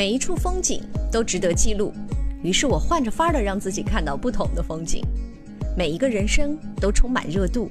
[0.00, 0.82] 每一处风景
[1.12, 1.92] 都值得记录，
[2.42, 5.04] 于是我换着法儿的让自己看到不同的风景。
[5.76, 7.70] 每一个人生都充满热度，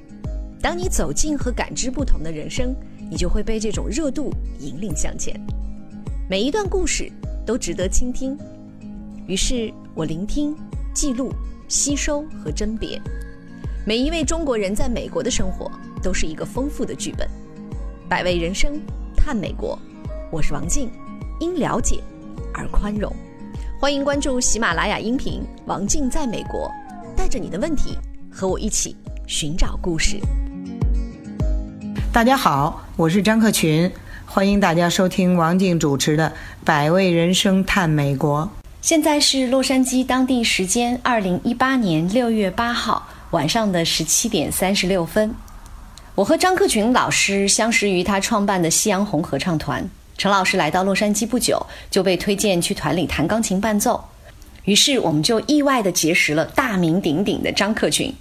[0.62, 2.72] 当你走进和感知不同的人生，
[3.10, 5.34] 你就会被这种热度引领向前。
[6.28, 7.10] 每一段故事
[7.44, 8.38] 都值得倾听，
[9.26, 10.54] 于是我聆听、
[10.94, 11.32] 记录、
[11.66, 13.02] 吸收和甄别。
[13.84, 15.68] 每一位中国人在美国的生活
[16.00, 17.28] 都是一个丰富的剧本。
[18.08, 18.80] 百味人生，
[19.16, 19.76] 探美国，
[20.30, 20.92] 我是王静，
[21.40, 22.00] 因了解
[22.60, 23.10] 而宽容。
[23.80, 26.70] 欢迎关注喜马拉雅音频《王静在美国》，
[27.16, 27.96] 带着你的问题
[28.30, 28.94] 和我一起
[29.26, 30.18] 寻找故事。
[32.12, 33.90] 大家好，我是张克群，
[34.26, 36.28] 欢迎大家收听王静主持的
[36.62, 38.42] 《百味人生探美国》。
[38.82, 45.34] 现在是洛杉矶当地时间二零一八年六月八号晚上的十七点三十六分。
[46.14, 49.88] 我和张克群老师相识于他创办的夕阳红合唱团。
[50.20, 54.04] 陈老师来到洛杉矶不久，就被推荐去团里弹钢琴伴奏，
[54.64, 58.14] 于是我们就意外地结识了大名鼎鼎的张克群。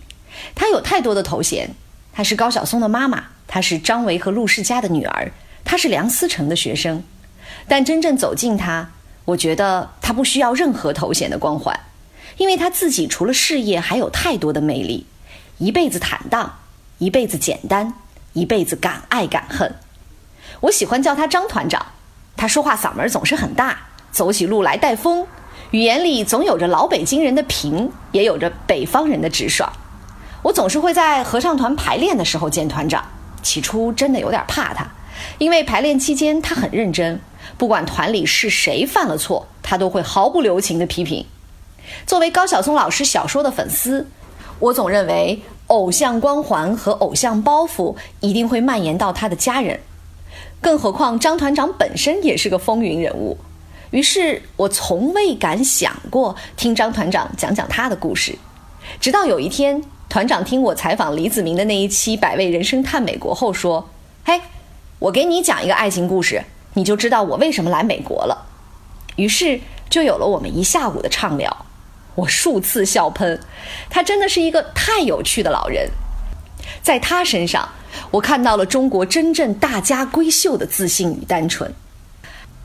[0.56, 1.72] 他有太多的头衔，
[2.14, 5.30] 他是高晓松的妈妈，他是张维和陆世佳的女儿，
[5.66, 7.04] 他是梁思成的学生。
[7.68, 8.92] 但真正走近他，
[9.26, 11.78] 我觉得他不需要任何头衔的光环，
[12.38, 15.06] 因为他自己除了事业，还有太多的魅力，
[15.58, 16.60] 一辈子坦荡。
[17.00, 17.94] 一辈子简单，
[18.32, 19.76] 一辈子敢爱敢恨。
[20.62, 21.86] 我喜欢叫他张团长，
[22.36, 23.78] 他说话嗓门总是很大，
[24.12, 25.26] 走起路来带风，
[25.72, 29.72] 语言里总有着老北京人的平，也有着北方人的直爽。
[30.42, 33.06] 我总是会在合唱团排练的时候见团长，
[33.42, 34.86] 起初真的有点怕他，
[35.38, 37.22] 因为排练期间他很认真，
[37.58, 41.26] 不管团里是谁犯了错，他都会毫不留情的批评。
[42.06, 44.08] 作为高晓松老师小说的粉丝，
[44.60, 45.42] 我总认为。
[45.70, 49.80] 偶像光环和偶像包袱一定会蔓延到他的家人，
[50.62, 53.38] 更何况张团长本身也是个风云人物。
[53.92, 58.38] 于是我从未敢想过听张团长讲讲他的故事，
[59.00, 63.90] 直到有一天，团长听我采访李子明的那一期《百味人生探美国》后说
[64.24, 64.42] ：“嘿，
[65.00, 66.44] 我给你讲一个爱情故事，
[66.76, 68.48] 你就知道我为什么来美国了。”
[69.18, 71.66] 于是就有了我们一下午的畅聊。
[72.16, 73.40] 我数次笑喷，
[73.90, 75.90] 他真的是一个太有趣的老人。
[76.82, 77.68] 在他身上，
[78.12, 81.74] 我看到了中国真正大家闺秀的自信与单纯。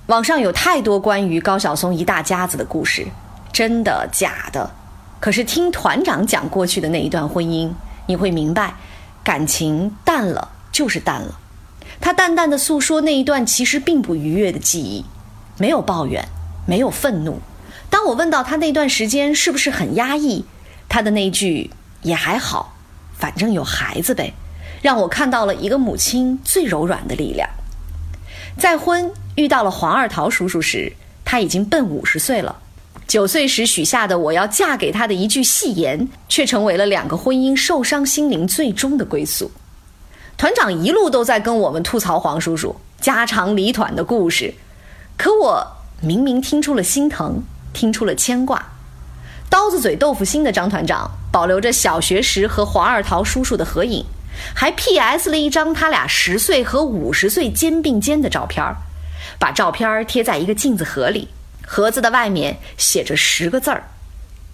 [0.07, 3.07] 网上有太多关于高晓松一大家子的故事，
[3.53, 4.71] 真的假的？
[5.19, 7.73] 可是听团长讲过去的那一段婚姻，
[8.07, 8.75] 你会明白，
[9.23, 11.41] 感情淡了就是淡了。
[12.01, 15.05] 他淡淡的诉说那一段其实并不愉悦的记忆，
[15.57, 16.29] 没有抱怨，
[16.67, 17.41] 没有愤怒。
[17.89, 20.45] 当我问到他那段时间是不是很压抑，
[20.89, 21.71] 他的那句
[22.03, 22.74] 也还好，
[23.19, 24.33] 反正有孩子呗，
[24.83, 27.49] 让我看到了一个母亲最柔软的力量。
[28.59, 30.93] 再婚遇到了黄二桃叔叔时，
[31.25, 32.57] 他已经奔五十岁了。
[33.07, 39.51] 九岁时许下的我要嫁给他的一句戏言，却成为了两个婚姻受伤心灵最终的归宿。
[40.37, 44.55] 团长一路都在跟我们吐槽黄叔叔家长里短的故事，
[45.17, 45.67] 可我
[46.01, 47.43] 明明听出了心疼。
[47.75, 48.65] 听出了牵挂，
[49.51, 54.07] 刀子嘴豆腐心的张团长保留着小学时和黄二桃叔叔的合影，
[54.55, 55.29] 还 P.S.
[55.29, 58.65] 了一张他俩十岁和五十岁肩并肩的照片
[59.37, 61.27] 把照片贴在一个镜子盒里，
[61.67, 63.83] 盒子的外面写着十个字儿：“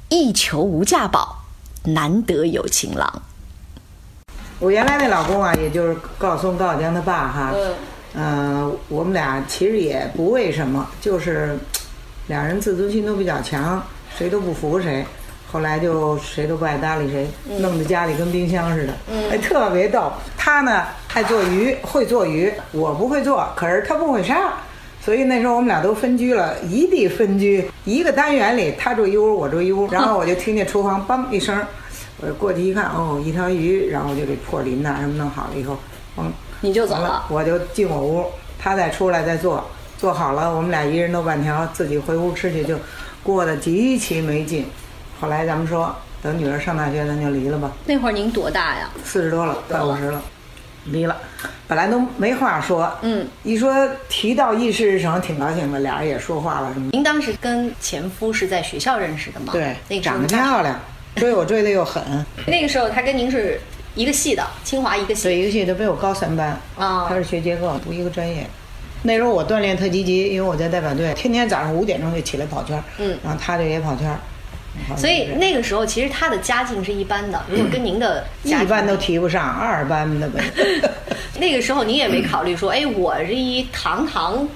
[0.09, 1.45] 一求无价宝，
[1.85, 3.23] 难得有情郎。”
[4.59, 7.55] 我原来那老公啊，也就是高松高晓江他爸哈，
[8.15, 11.59] 嗯，我们俩其实也不为什么，就是。
[12.29, 13.85] 两人自尊心都比较强，
[14.17, 15.05] 谁都不服谁，
[15.51, 17.27] 后来就谁都不爱搭理谁，
[17.59, 18.93] 弄得家里跟冰箱似的，
[19.31, 20.13] 哎，特别逗。
[20.37, 24.55] 他呢爱做鱼，会做鱼，我不会做，可是他不会杀，
[25.05, 29.89] 所以那时候我们俩都分居了，一地分居，一个单元里，他住一屋，我住一屋。
[29.91, 31.61] 然后我就听见厨房梆一声，
[32.23, 35.77] 我过去一看，哦，一条鱼，然后就给破鳞呐什么弄好了以后，
[36.17, 38.27] 嗯，你就走了，我就进我屋，
[38.59, 39.65] 他再出来再做。
[39.99, 42.75] 做好了，我们俩一人弄半条，自己回屋吃去，就
[43.23, 44.65] 过得极其没劲。
[45.21, 47.71] 后来咱们说，等女儿上大学，咱就离了吧。
[47.85, 48.89] 那会儿您多大呀？
[49.05, 50.23] 四十多了，快五十了，
[50.87, 51.15] 离了。
[51.69, 53.73] 本来都没话说，嗯，一说
[54.09, 56.89] 提到议事日程，挺高兴的，俩人也说话了什么。
[56.93, 59.53] 您当时跟前夫是在学校认识的吗？
[59.53, 60.81] 对，那长得漂亮，
[61.17, 62.03] 追我追的又狠。
[62.49, 63.61] 那个时候他跟您是
[63.95, 65.25] 一个系的，清华一个系。
[65.25, 67.07] 对，一个系，他比我高三班啊。
[67.11, 68.47] 他是学结构，读一个专业。
[69.03, 74.15] 那时候我锻炼特积极，因为我在代表队，天天早上五点钟就起来跑圈嗯，然后他就也跑圈
[74.97, 80.43] 所以那个时候其实他的家境是一般的，如果跟您的一般都提不上二班的呗。
[81.39, 84.47] 那个时候您也没考虑说， 哎，我这一堂堂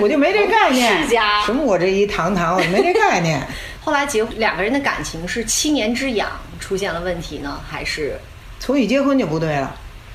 [0.00, 1.02] 我就没这概念。
[1.02, 1.62] 世家什么？
[1.62, 3.40] 我这一堂堂，我没这概念。
[3.80, 6.28] 后来结两个人的感情是七年之痒
[6.60, 8.18] 出现了问题呢，还是
[8.60, 9.74] 从一结婚就不对了？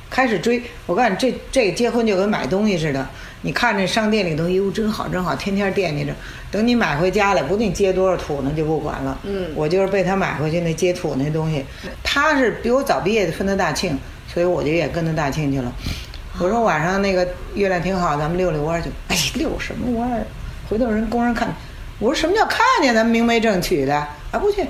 [0.10, 3.08] 开始追，我告诉你，这这结婚就跟买东西似的。
[3.45, 6.13] 你看这商店里东西，哟，真好真好，天天惦记着。
[6.50, 9.19] 等你买回家来，不定接多少土呢，就不管了。
[9.24, 11.63] 嗯，我就是被他买回去那接土那东西。
[12.01, 14.00] 他是比我早毕业的，分到大庆，
[14.34, 15.72] 所以我就也跟着大庆去了。
[16.40, 18.90] 我说晚上那个月亮挺好，咱们遛遛弯去。
[19.10, 20.25] 哎，溜什么弯儿？
[20.69, 21.54] 回头人工人看。
[22.00, 22.95] 我说什么叫看见？
[22.95, 23.95] 咱们明媒正娶的
[24.31, 24.66] 啊，不去。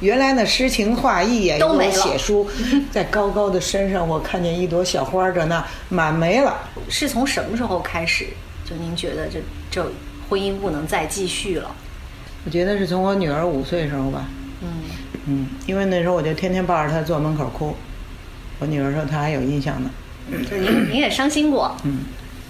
[0.00, 2.48] 原来那诗情画意呀，都没写书，
[2.90, 6.56] 在高高的山上，我看见一朵小花，这那满没了。
[6.88, 8.26] 是从什么时候开始？
[8.64, 9.92] 就您觉得这这
[10.28, 11.70] 婚姻不能再继续了？
[12.46, 14.24] 我觉得是从我女儿五岁时候吧。
[14.62, 14.68] 嗯
[15.26, 17.76] 嗯，因为那时候我就天天抱着她坐门口哭。
[18.58, 19.90] 我女儿说她还有印象呢。
[20.48, 21.76] 就您您也伤心过。
[21.84, 22.00] 嗯，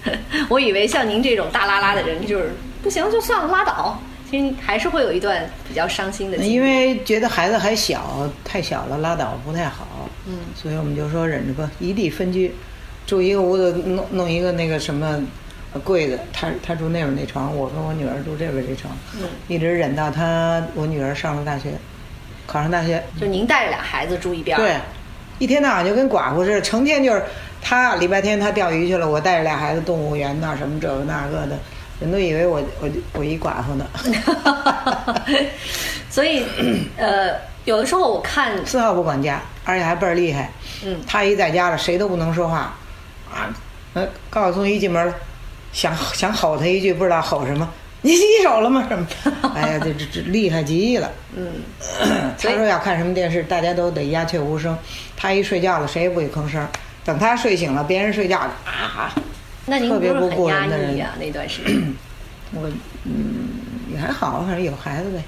[0.47, 3.99] 我以为像您这种大拉拉的人，就是不行就算了拉倒。
[4.31, 10.09] 其实还是会有一段比较伤心的，因为觉得孩子还小，太小了，拉倒不太好。
[10.25, 12.49] 嗯，所以我们就说忍着吧，异地分居，
[13.05, 15.21] 住一个屋子，弄弄一个那个什么
[15.83, 18.95] 柜子，他他住那边那床，我跟我女儿住这边这床。
[19.19, 21.71] 嗯，一直忍到他我女儿上了大学，
[22.47, 23.03] 考上大学。
[23.19, 24.55] 就您带着俩孩子住一边。
[24.57, 24.77] 对，
[25.39, 27.21] 一天到晚就跟寡妇似的，成天就是
[27.61, 31.59] 他礼拜天他钓鱼去了，我带着俩孩子动物园呐，什么这个那个的。
[32.01, 33.85] 人都以为我我我一寡妇呢，
[36.09, 36.43] 所以
[36.97, 40.51] 呃，有的时候我看丝毫不管家，而且还倍儿厉害。
[40.83, 42.73] 嗯，他一在家了，谁都不能说话，
[43.31, 43.53] 啊，
[43.93, 45.13] 呃，高晓松一进门，
[45.71, 47.69] 想想吼他一句，不知道吼什么，
[48.01, 48.83] 你洗手了吗？
[48.89, 49.05] 什么？
[49.55, 51.11] 哎呀，这这这厉害极了。
[51.35, 51.61] 嗯，
[52.35, 54.75] 他说要看什么电视，大家都得鸦雀无声。
[55.15, 56.67] 他一睡觉了，谁也不许吭声。
[57.05, 59.13] 等他睡醒了，别人睡觉了啊。
[59.65, 61.11] 那您不是很压抑啊？
[61.19, 61.95] 那段时间，
[62.53, 62.69] 我
[63.05, 63.49] 嗯
[63.91, 65.23] 也还好，反正有孩子呗。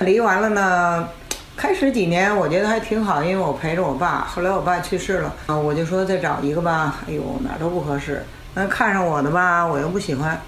[0.00, 1.08] 离完了呢，
[1.56, 4.26] 开始几年我觉得还挺好，因为我陪着我爸。
[4.26, 7.00] 后来我爸去世了，啊，我就说再找一个吧。
[7.08, 8.24] 哎呦，哪都不合适。
[8.54, 10.40] 那看上我的吧，我又不喜欢。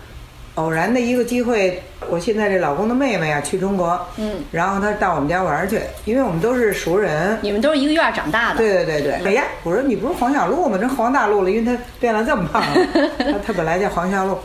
[0.57, 7.39] 偶然的一个机会，我现在这老公的妹妹啊去中国，嗯，然后她到我们家玩去，因为我们都是熟人。
[7.41, 8.59] 你们都是一个院长大的。
[8.59, 9.29] 对对对对。
[9.29, 10.77] 哎呀，我说你不是黄小璐吗？
[10.79, 12.63] 这黄大璐了，因为她变了这么胖。
[13.19, 14.37] 她她本来叫黄小璐。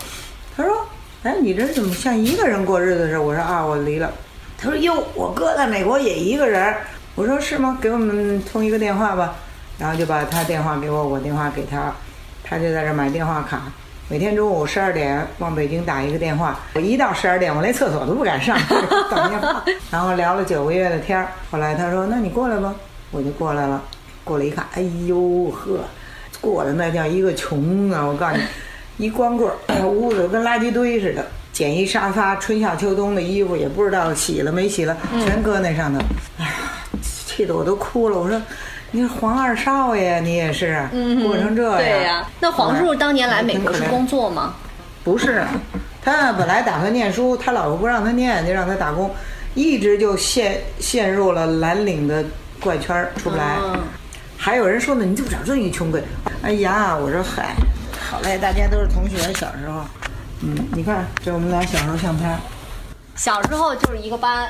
[0.56, 0.74] 她说
[1.24, 4.12] ：“哎，你这怎么像一个人过日子似的？”我说：“啊，我离了。”
[4.58, 6.74] 她说：“哟，我哥在美国也一个人。”
[7.16, 7.78] 我说：“是吗？
[7.81, 9.36] 给我们通一个电话吧。”
[9.78, 11.92] 然后就把他电话给我，我电话给他，
[12.44, 13.63] 他就在这买电话卡。
[14.07, 18.56] 每天中午十二点往北京打一个电话，我一到十二点，我连厕所都不敢上，
[19.10, 19.66] 打电话。
[19.90, 22.75] 然后聊了九个月的天儿，后来他说：“那你过来吧。”
[23.10, 23.81] 我就过来了。
[24.24, 25.80] 过来一看，哎呦呵，
[26.40, 28.06] 过的那叫一个穷啊！
[28.06, 28.44] 我告诉你，
[29.07, 29.52] 一光棍，
[29.84, 36.00] 屋子跟垃圾堆似的，捡一沙发，春夏秋冬的衣服也不知道洗了没洗了，全搁那上头。
[36.38, 36.51] 哎呀，
[37.01, 38.19] 气得我都哭了。
[38.19, 38.40] 我说。
[38.92, 40.88] 你说黄二少爷，你也是
[41.24, 41.78] 过成这样？
[41.78, 42.26] 对呀。
[42.40, 44.54] 那黄叔当年来美国是工作吗？
[45.04, 45.46] 不是，
[46.02, 49.14] 他本来打算念书，他老婆不让他念，就让他打工，
[49.54, 52.24] 一直就陷陷入了蓝领的
[52.60, 53.58] 怪圈出不来。
[54.38, 56.04] 还有人说呢，你怎么找这么一穷鬼？
[56.42, 57.56] 哎呀，我说嗨，
[58.00, 59.82] 好嘞，大家都是同学，小时候。
[60.42, 62.30] 嗯，你看，这我们俩小时候相片。
[63.16, 64.48] 小时候就是一个班。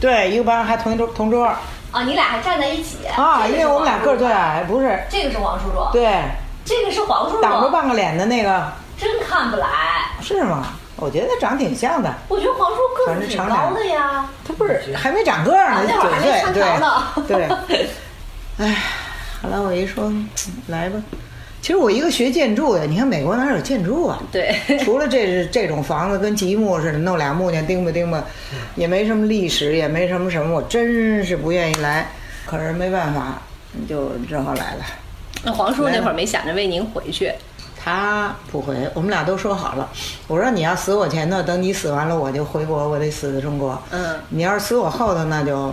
[0.00, 1.52] 对，一个班还同一桌同桌。
[1.92, 3.46] 啊，你俩还站在一起啊？
[3.46, 4.98] 因为我们俩个儿最矮，不是。
[5.08, 5.88] 这个是王叔叔。
[5.92, 6.22] 对。
[6.64, 7.42] 这个是黄叔叔。
[7.42, 8.72] 挡着半个脸的那个。
[8.98, 9.66] 真看不来。
[10.20, 10.66] 是吗？
[10.96, 12.12] 我觉得长挺像的。
[12.28, 14.28] 我觉得黄叔个子挺高的呀。
[14.46, 17.88] 他不是还没长个儿呢，九岁，对对。
[18.60, 18.76] 哎，
[19.42, 20.12] 后来我一说，
[20.68, 21.00] 来吧。
[21.62, 24.22] 其实我一个学建筑的，你看美国哪有建筑啊？
[24.32, 24.54] 对。
[24.82, 28.24] 除了这是这种房子跟积木似的，弄俩木匠钉吧钉吧，
[28.76, 32.08] 也没什么历史，也没什么什么，我真是不愿意来。
[32.46, 33.42] 可是没办法，
[33.88, 34.84] 就只好来了。
[35.44, 37.32] 那黄叔那会儿没想着为您回去？
[37.82, 39.88] 他不回，我们俩都说好了。
[40.28, 43.80] 我说你要死我前头，等你死完了我就回国，我得死在中国。
[43.90, 44.16] 嗯。
[44.28, 45.72] 你要是死我后头，那就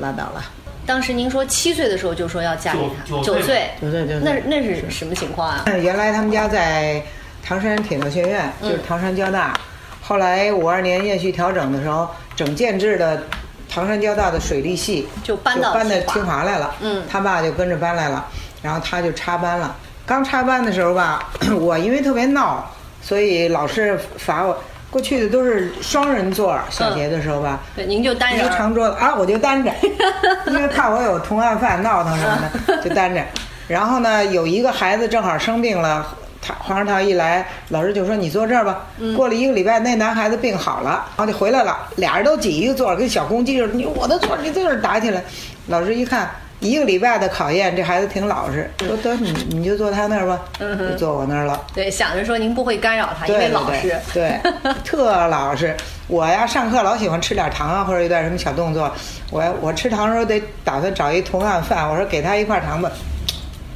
[0.00, 0.44] 拉倒了。
[0.86, 5.64] 当时您说七岁的时候就说要嫁给他，九岁，九岁，九岁，那那是什么情况啊？
[5.80, 7.02] 原来他们家在
[7.42, 9.58] 唐山铁道学院，就是唐山交大。
[10.00, 13.22] 后来五二年院系调整的时候，整建制的
[13.68, 16.74] 唐山交大的水利系就搬到搬到清华来了。
[16.80, 18.26] 嗯，他爸就跟着搬来了，
[18.62, 19.76] 然后他就插班了。
[20.04, 24.56] 刚插班的时候吧， 我因为特别闹，所以老师罚我。
[24.94, 29.68] 过去的都是双人座，小学的时候吧，对，您就单人，一个长桌子啊，我就单着，
[30.46, 33.20] 因为怕我有同案犯闹腾什么的，就单着。
[33.66, 36.06] 然后呢，有一个孩子正好生病了，
[36.40, 38.86] 他黄世涛一来，老师就说你坐这儿吧。
[39.16, 43.74] 过了一个礼拜，那男孩子病好了，然后就回来了，俩人都挤一个座儿，跟小公鸡似的。
[43.74, 45.20] 你我的座儿，你在这儿打起来。
[45.66, 46.30] 老师一看。
[46.60, 48.70] 一个礼拜的考验，这孩子挺老实。
[48.78, 51.60] 说得你你就坐他那儿吧，就坐我那儿了。
[51.74, 53.94] 对，想着说您不会干扰他，因为老实。
[54.12, 54.40] 对，
[54.84, 55.76] 特老实。
[56.06, 58.90] 我呀，上课老喜欢吃点糖啊，或者有点什么小动作。
[59.30, 62.90] 我我吃糖的时候得打算找一同案饭，我说给他一块糖吧，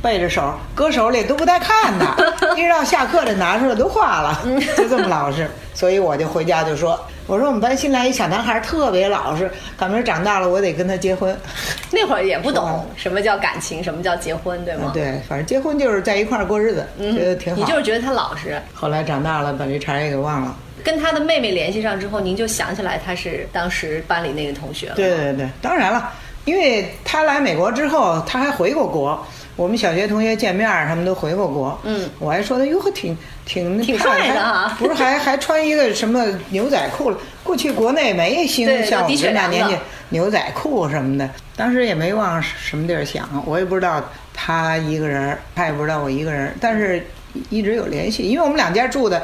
[0.00, 2.06] 背着手搁手里都不带看的，
[2.56, 4.40] 一直到下课了拿出来都化了，
[4.76, 5.50] 就这么老实。
[5.74, 6.98] 所以我就回家就说。
[7.28, 11.36] 我说我们班新来一小男孩，特别老实，赶明儿长大了我得跟他结婚。
[11.92, 14.90] 那会儿也不懂什么叫感情，什么叫结婚，对吗？
[14.94, 17.60] 对，反正结婚就是在一块儿过日子，觉得挺好。
[17.60, 18.58] 你就是觉得他老实。
[18.72, 20.56] 后来长大了，把这茬也给忘了。
[20.82, 24.94] 跟他的妹妹联系上之后，您就想起来他是当时班里那个同学了。
[24.94, 26.10] 对对对，当然了，
[26.46, 29.22] 因为他来美国之后，他还回过国。
[29.58, 31.76] 我们小学同学见面，他们都回过国。
[31.82, 34.76] 嗯，我还说他哟呵，挺挺挺帅的哈。
[34.78, 37.18] 不是还还穿一个什么牛仔裤了？
[37.42, 39.76] 过去国内没兴像我们这大年纪
[40.10, 41.28] 牛仔裤什么的。
[41.56, 44.00] 当时也没往什么地儿想，我也不知道
[44.32, 47.04] 他一个人，他也不知道我一个人，但是
[47.50, 49.20] 一直有联系，因为我们两家住的，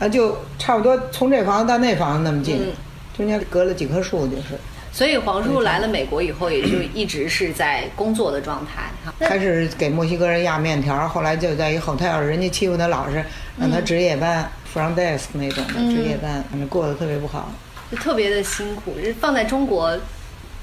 [0.00, 2.72] 啊，就差不多从这房子到那房子那么近，
[3.16, 4.58] 中间隔了几棵树就是。
[4.90, 9.14] 所以黄叔来了美国以后，也就一直是在工作的状态哈。
[9.20, 13.22] 开始给墨西哥人压面条，后来就在一 hotel，人家欺负他老实，
[13.58, 17.52] 让他值夜班，front desk 那种的值夜班，反正过得特别不好，
[17.92, 18.96] 就特别的辛苦。
[19.02, 19.96] 这放在中国，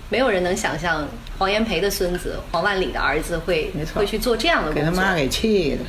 [0.10, 4.92] 没有人能想象黄炎培的孙子黄万里的儿子会会去做这样的工作。
[4.92, 5.84] 给他妈给气的，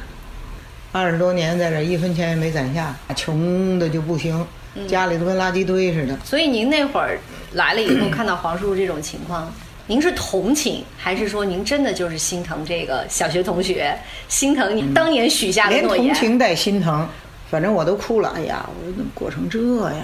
[0.93, 4.47] 二十多年在这一分钱也没攒下，穷的就不行，
[4.89, 6.19] 家里都跟垃圾堆似的。
[6.25, 7.19] 所以您那会儿。
[7.53, 9.51] 来了以后看到黄叔叔这种情况，
[9.87, 16.05] 您是同情还是说您真的就是心疼这个小学同学，心疼你当年许下的诺言？
[16.05, 17.09] 连同情带心疼，
[17.51, 18.35] 反正我都哭了。
[18.37, 19.59] 哎呀，我怎么过成这
[19.91, 20.03] 样？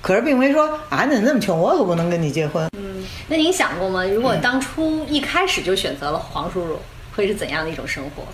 [0.00, 2.68] 可是并没说啊，你那么穷，我可不能跟你结婚。
[2.76, 4.04] 嗯，那您想过吗？
[4.04, 6.78] 如果当初一开始就选择了黄叔叔，
[7.14, 8.24] 会是怎样的一种生活？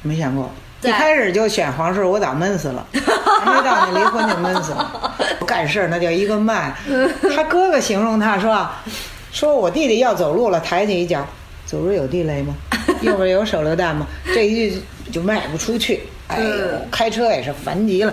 [0.00, 0.50] 没想过。
[0.88, 2.86] 一开始就选黄叔，我早闷死了，
[3.40, 5.14] 还没到那离婚就闷死了。
[5.46, 6.74] 干事那叫一个慢。
[7.34, 8.68] 他哥哥形容他说
[9.32, 11.26] ：“说我弟弟要走路了，抬起一脚，
[11.64, 12.54] 走路有地雷吗？
[13.00, 14.06] 右边有手榴弹吗？
[14.26, 16.02] 这一句就迈不出去。
[16.28, 16.46] 哎呦，
[16.90, 18.12] 开车也是烦极了。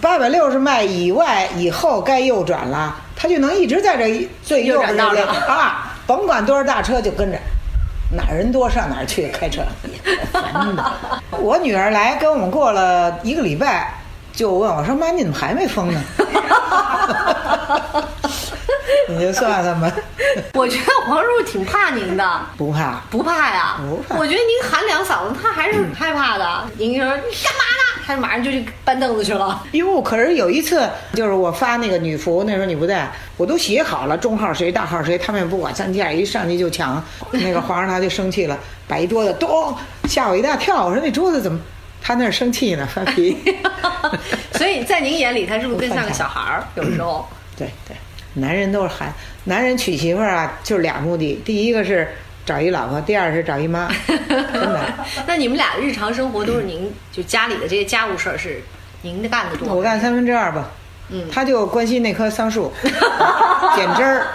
[0.00, 7.38] 八百六十迈以外以后该右转了，他就能一直在这最右边那边啊，甭管多少大车就跟着。”
[8.10, 9.62] 哪人多上哪儿去开车，
[10.32, 10.92] 烦的。
[11.38, 13.92] 我女儿来跟我们过了一个礼拜，
[14.32, 16.00] 就问我说：“妈，你怎么还没疯呢？”
[19.08, 19.90] 你就算算吧。
[20.54, 22.40] 我觉得黄叔挺怕您的。
[22.56, 23.00] 不怕。
[23.10, 23.76] 不怕呀。
[23.78, 24.18] 不怕。
[24.18, 26.64] 我觉得您喊两嗓子，他还是害怕的。
[26.76, 28.02] 您说你干嘛呢？
[28.06, 29.62] 他马上就去搬凳子去了。
[29.72, 37.02] 哟，可是有一次，就是我发那个女服，那时候你不在，我都写好了，中号谁，大号谁，他们也不管三七二，一上去就抢。
[37.32, 40.86] 那个皇上他就生气了，摆一桌子，咚，吓我一大跳。
[40.86, 41.60] 我说那桌子怎么？
[42.00, 43.58] 他那儿生气呢，发脾气。
[44.52, 46.64] 所以在您眼里，他是不是更像个小孩儿？
[46.76, 47.28] 有时候。
[47.58, 47.96] 对对。
[48.34, 49.12] 男人都是孩，
[49.44, 52.06] 男人娶媳妇儿啊，就是俩目的，第一个是
[52.46, 54.94] 找一老婆，第二是找一妈， 真的。
[55.26, 58.62] 那你们俩日常生活都是您就家里的这些家务事儿是
[59.02, 59.74] 您干的多？
[59.74, 60.70] 我干三分之二吧，
[61.08, 62.70] 嗯，他就关心那棵桑树，
[63.74, 64.26] 剪枝儿，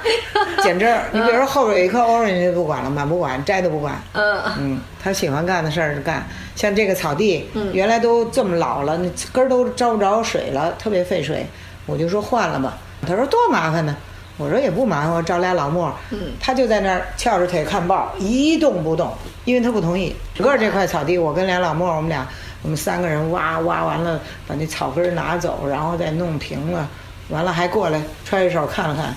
[0.62, 1.03] 剪枝儿。
[1.13, 4.01] 你比如说后边有一棵 orange 就不管了，满不管，摘都不管。
[4.13, 11.46] 嗯嗯，他喜欢干的事儿就干，像这个草地，原来都这么老了，那根儿都招不着水了，特别费水，
[11.86, 12.77] 我就说换了吧。
[13.05, 13.95] 他说多麻烦呢，
[14.38, 15.93] 我说也不麻烦，我找俩老莫，
[16.39, 19.13] 他就在那儿翘着腿看报，一动不动，
[19.45, 20.15] 因为他不同意。
[20.33, 22.27] 整个这块草地，我跟俩老莫，我们俩，
[22.62, 26.88] 我们三个人挖挖完了，把那草根拿走，然后再弄平了，
[27.29, 29.13] 完了还过来揣手看了看，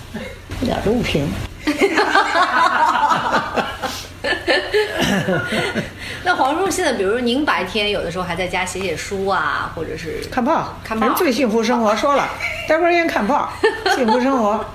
[0.61, 1.27] 一点都不平。
[6.27, 11.95] 那黄叔现在，比如说您白天有的时候还在家写写书啊，或者是看报，看报最幸福生活。
[11.95, 12.29] 说了，
[12.69, 13.49] 待会儿先看报，
[13.95, 14.67] 幸福生活，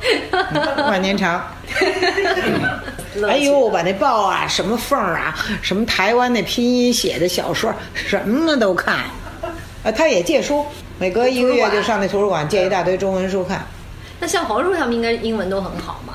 [0.77, 1.45] 万年长。
[3.27, 8.95] 哎呦，把那报啊，什么缝儿啊，什么台湾那拼音写的小说，什么都看。
[9.83, 10.65] 啊，他也借书，
[10.99, 13.65] 每隔一个月就上那图书馆借一大堆中文书看。
[14.21, 16.13] 那像黄叔他们应该英文都很好吗？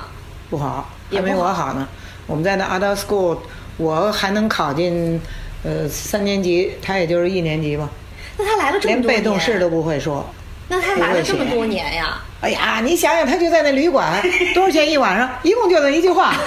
[0.49, 1.87] 不好，也没我好呢。
[2.27, 3.37] 我们在那 adult school。
[3.77, 5.21] 我还能考进，
[5.65, 7.89] 呃，三年级，他也就是一年级吧。
[8.37, 10.29] 那他来了这么多年，连被动式都不会说。
[10.69, 12.19] 那他来了这么多年呀？
[12.41, 14.21] 哎呀，你想想，他就在那旅馆，
[14.55, 15.29] 多少钱一晚上？
[15.43, 16.35] 一共就那一句话。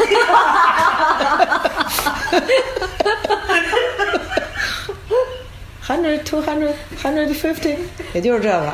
[5.86, 7.76] hundred two hundred hundred fifty，
[8.14, 8.72] 也就是这个，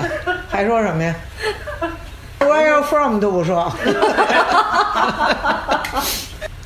[0.49, 1.15] 还说什么呀
[2.39, 3.71] ？Where you from 都不说。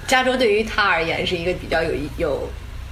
[0.09, 2.49] 加州对于他而言是一个比较有有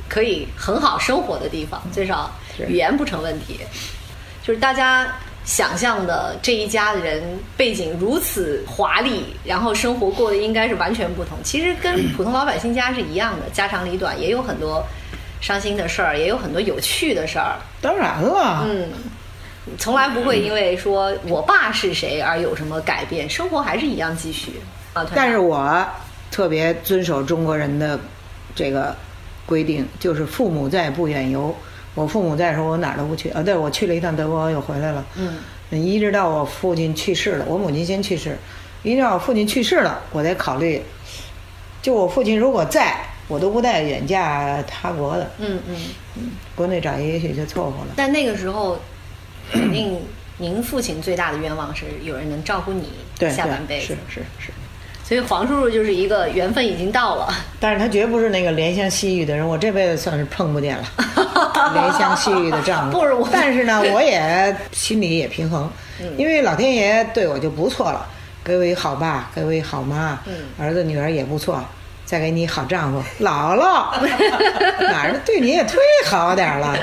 [0.08, 2.32] 可以很好生活的地方，最少
[2.68, 3.60] 语言不成问题。
[4.44, 5.12] 就是大家
[5.44, 7.24] 想象的这一家人
[7.58, 11.40] 背景如此华丽，然后生活过得应该是完全不同。
[11.44, 14.86] 其实跟普通老百姓家是一样的，家长里短，也有很多
[15.42, 17.56] 伤心的事儿，也有很多有趣的事儿。
[17.82, 18.90] 当然了，嗯，
[19.80, 24.52] 从来不会因为说我爸是谁而有什么改变，生活还是一样继续。
[24.94, 25.84] 啊，但是我。
[26.38, 28.00] 特别遵守中国人的
[28.54, 28.96] 这个
[29.44, 31.56] 规定，就是父母在不远游。
[31.96, 33.32] 我父母在的时候，我哪儿都不去。
[33.32, 35.04] 啊，对，我去了一趟德国，又回来了。
[35.16, 35.40] 嗯，
[35.72, 38.38] 一直到我父亲去世了，我母亲先去世，
[38.84, 40.80] 一直到我父亲去世了，我才考虑。
[41.82, 42.96] 就我父亲如果在，
[43.28, 45.28] 我都不带远嫁他国的。
[45.40, 45.76] 嗯嗯
[46.18, 47.94] 嗯，国内找一个也许就凑合了。
[47.96, 48.78] 但那个时候，
[49.52, 50.00] 肯定
[50.38, 52.92] 您父亲最大的愿望是有人能照顾你
[53.28, 53.88] 下半辈子。
[53.88, 54.52] 是是是。
[55.08, 60.84] 所以黄叔叔就是一个缘分已经到了，但是他绝不是那个怜香惜玉的人，我这辈子算是碰不见了。
[61.74, 63.00] 怜香惜玉的丈夫。
[63.00, 65.72] 不是我，但是呢，我也心里也平衡，
[66.18, 68.06] 因为老天爷对我就不错了，
[68.44, 70.20] 给我一好爸，给我一好妈，
[70.60, 71.64] 儿子女儿也不错。
[72.08, 73.92] 再给你好丈夫，姥姥
[74.80, 76.74] 哪儿对你也忒好点了，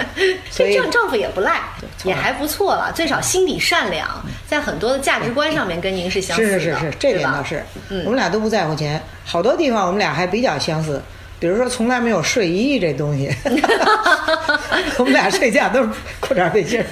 [0.50, 1.62] 所以这丈夫也不赖，
[2.04, 4.06] 也还不错了，最少心底善良，
[4.46, 7.64] 在很多的价值观上面跟您是相似的，是是是是，这点倒是，
[8.04, 11.02] 我们俩都不在乎钱，好多地方我们俩还比较相似，
[11.38, 13.34] 比如说从来没有睡衣这东西，
[14.98, 15.88] 我们俩睡觉都是
[16.20, 16.84] 裤衩背心，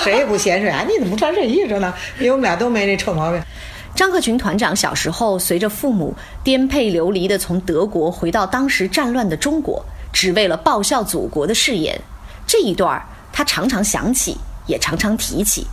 [0.00, 1.92] 谁也不嫌睡啊，你怎么不穿睡衣着呢？
[2.18, 3.42] 因为我们俩都没这臭毛病。
[3.94, 12.00] 张克群团长小时候随着父母颠沛流离地从德国回到当时战乱的中国，只为了报效祖国的誓言。
[12.44, 13.00] 这一段
[13.32, 14.36] 他常常想起，
[14.66, 15.68] 也常常提起，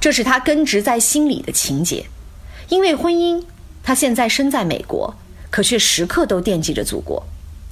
[0.00, 2.06] 这是他根植在心里的情节。
[2.70, 3.44] 因为婚姻，
[3.82, 5.14] 他现在身在美国，
[5.50, 7.22] 可却时刻都惦记着祖国。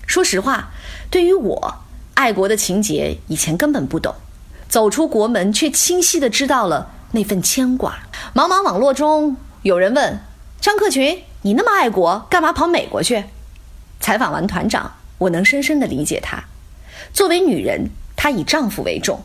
[0.07, 0.71] 说实话，
[1.11, 1.75] 对于我，
[2.13, 4.15] 爱国的情节以前根本不懂，
[4.69, 7.99] 走出国门却清晰地知道了那份牵挂。
[8.35, 9.37] 茫茫网络中。
[9.67, 10.21] 有人问
[10.61, 13.25] 张克群：“你那么爱国，干嘛跑美国去？”
[13.99, 16.41] 采访完团长，我能深深的理解他。
[17.13, 19.21] 作为女人，她以丈夫为重，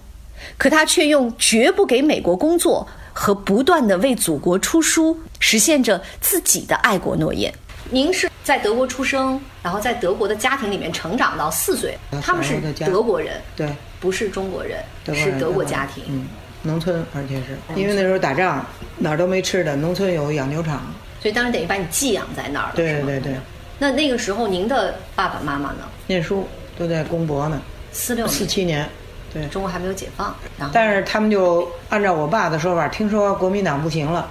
[0.58, 7.54] 可她却用绝不给美国工作和不断的为祖国出书，实现着自己的爱国诺言。
[7.92, 16.28] 您是在德国出生，然后在德国的家庭里面成长到四岁，他们是德国人，对，不是中国人，是德国家庭。
[16.64, 18.66] 农村，而且是因为那时候打仗，
[18.98, 19.76] 哪儿都没吃的。
[19.76, 20.82] 农村有养牛场，
[21.22, 22.74] 所以当时等于把你寄养在那儿了。
[22.76, 23.36] 对对对。
[23.80, 25.80] 那那个时候，您的爸爸妈妈呢？
[26.06, 26.48] 念书，
[26.78, 27.60] 都在公博呢。
[27.92, 28.88] 四六四七年，
[29.34, 29.48] 对。
[29.48, 30.36] 中国还没有解放。
[30.58, 34.30] 然后但是他们就按照我爸的说法，听说国民党不行了，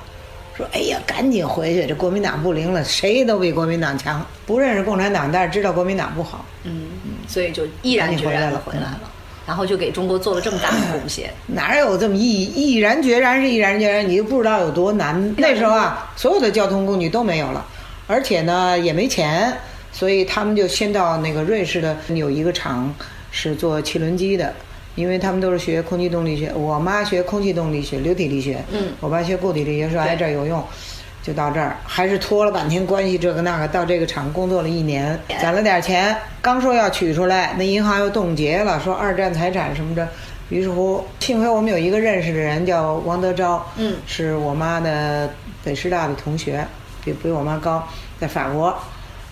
[0.57, 4.25] 说：“哎呀，赶紧回去，这国民党不灵了，谁都比国民党强。
[4.47, 7.13] 不认识共产党，但是知道国民党不好。”嗯嗯。
[7.27, 9.10] 所以就毅然决然的回来了。
[9.51, 14.09] 然后就给中国做了这么大的贡献， 哪有这么毅毅然决然是毅然决然？
[14.09, 15.21] 你就不知道有多难。
[15.37, 17.67] 那时候啊，所有的交通工具都没有了，
[18.07, 19.53] 而且呢也没钱，
[19.91, 22.95] 所以他们就先到那个瑞士的有一个厂
[23.33, 24.55] 是做汽轮机的，
[24.95, 26.53] 因为他们都是学空气动力学。
[26.55, 30.65] 我妈学空气动力学、流体力学，嗯，我爸学固体力学，说哎这有用。
[31.23, 40.09] 就到这儿，还是拖了半天关系，这个那个，到这个厂工作了一年，攒了点钱，刚说要取出来，那银行又冻结了，说二战财产什么的。
[40.49, 45.29] 于是乎，幸亏我们有一个认识的人叫王德昭，嗯，是我妈的
[45.63, 46.67] 北师大的同学，
[47.05, 47.87] 比比我妈高，
[48.19, 48.75] 在法国，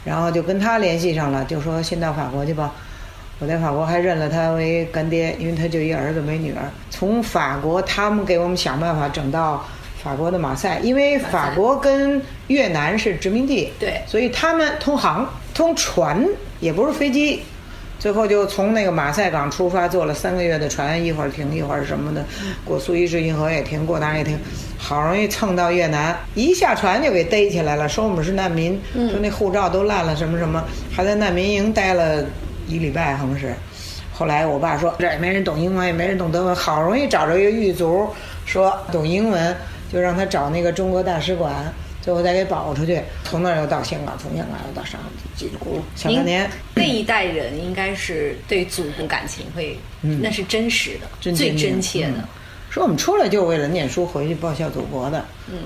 [0.04, 2.70] 然后就跟他联系上了，就说先到法国去吧。
[3.40, 6.70] 我在法国还认了他为干爹，因为他就一儿子没女儿。
[6.90, 9.64] 从法国，他们给我们想办法整到。
[10.02, 16.24] 法国的马赛，因为法国跟越南是殖民地，对，所以他们通航通船
[16.60, 17.42] 也不是飞机，
[17.98, 22.24] 最后就从那个马赛港出发，坐了三个月的船，一会儿停一会儿什么的，
[22.64, 24.38] 过苏伊士运河也停，过哪儿也停，
[24.78, 30.62] 好容易蹭到越南，一下船就给逮起来了，说我们是难民，说那护照都烂了，什么什么，
[30.94, 32.24] 还在难民营待了
[32.68, 33.52] 一礼拜，好像是。
[34.14, 38.08] 后来我爸说这也没人懂英文，也没人懂德文，好容易找着一个狱卒，
[38.46, 39.56] 说懂英文。
[39.92, 41.72] 就让他找那个中国大使馆，
[42.02, 43.00] 最后再给保出去。
[43.24, 46.48] 从那儿又到香港，从香港又到上海，叽里咕噜小半年。
[46.74, 52.28] 那一代人应该是对祖国感情会，那是真实的，最真切的。
[52.70, 55.24] 说我们出来就为了念书，回去报效祖国的，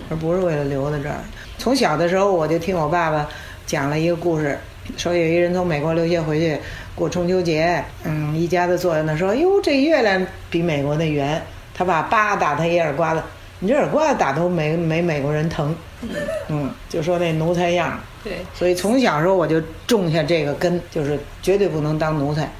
[0.08, 1.16] 而不是为了留在这儿。
[1.58, 3.28] 从小的时候我就听我爸爸
[3.66, 4.56] 讲了一个故事，
[4.96, 6.56] 说有一人从美国留学回去
[6.94, 11.42] 过中秋节，嗯，一家子坐在那说：“哟，这月亮比美国那圆。”
[11.74, 13.22] 他爸叭打他一耳刮子，
[13.64, 15.72] 你这耳刮子打都没没美国人疼。
[16.48, 17.96] 嗯，就说那奴才样。
[18.24, 22.50] 对，所以从小时候我就种下这个根，就是绝对不能当奴才。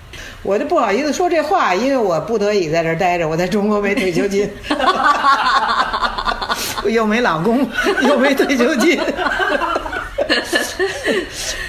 [0.44, 4.48] 我就不好意思说这话，因为我不得已在这待着，我在中国没退休金，
[6.86, 7.68] 又没老公，
[8.02, 8.96] 又没退休金。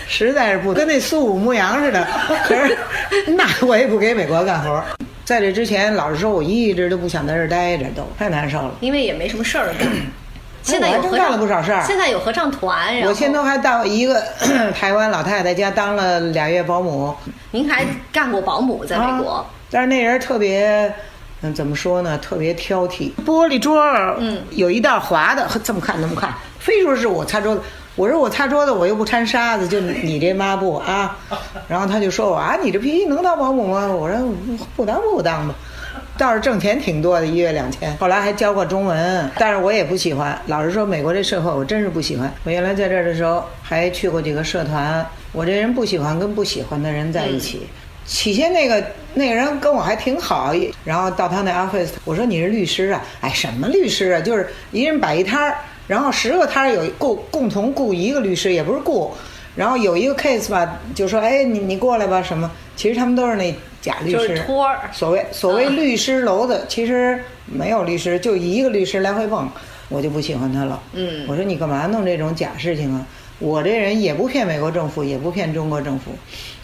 [0.07, 2.07] 实在是不跟那苏武牧羊似的，
[2.45, 2.77] 可是
[3.35, 4.83] 那我也不给美国干活。
[5.25, 8.71] 在这之前，老实说，我一直都不想在这儿待着，都太难受了。
[8.81, 9.87] 因为也没什么事儿干。
[10.61, 11.83] 现在有合唱了不少事儿。
[11.85, 12.99] 现在有合唱团。
[13.01, 14.21] 我前头还到一个
[14.73, 17.13] 台湾老太太家当了俩月保姆。
[17.51, 19.45] 您还干过保姆在美国？
[19.69, 20.93] 但是那人特别，
[21.41, 22.17] 嗯，怎么说呢？
[22.17, 23.11] 特别挑剔。
[23.25, 27.61] 玻璃桌儿，嗯，有一道滑的，这么看那么看，非说是我擦桌子。
[27.95, 31.17] 我说我擦桌子，我又不掺沙子，就你这抹布啊。
[31.67, 33.87] 然后他就说我啊，你这脾气能当保姆吗？
[33.87, 34.17] 我说
[34.75, 35.53] 不当不当吧。
[36.17, 37.95] 倒是挣钱挺多的，一月两千。
[37.97, 40.39] 后来还教过中文，但是我也不喜欢。
[40.45, 42.31] 老实说，美国这社会我真是不喜欢。
[42.43, 45.05] 我原来在这儿的时候还去过几个社团。
[45.31, 47.67] 我这人不喜欢跟不喜欢的人在一起。
[48.05, 50.53] 起先那个那个人跟我还挺好，
[50.83, 53.01] 然后到他那 office，我说你是律师啊？
[53.21, 54.19] 哎，什么律师啊？
[54.21, 59.11] 就是一人摆一摊儿，然后十个摊儿有共共同雇一个律师，也不是雇。
[59.55, 62.49] 然后有一个 case 吧，就说哎你你过来吧什么？
[62.75, 64.89] 其实他们都是那假律师，托儿。
[64.91, 69.47] 所谓所谓律师楼子，其实没有律师，就一个律师来回蹦，
[69.89, 70.81] 我就不喜欢他了。
[70.93, 73.05] 嗯，我说你干嘛弄这种假事情啊？
[73.37, 76.11] 我这人也不骗美国政府，也不骗中国政府。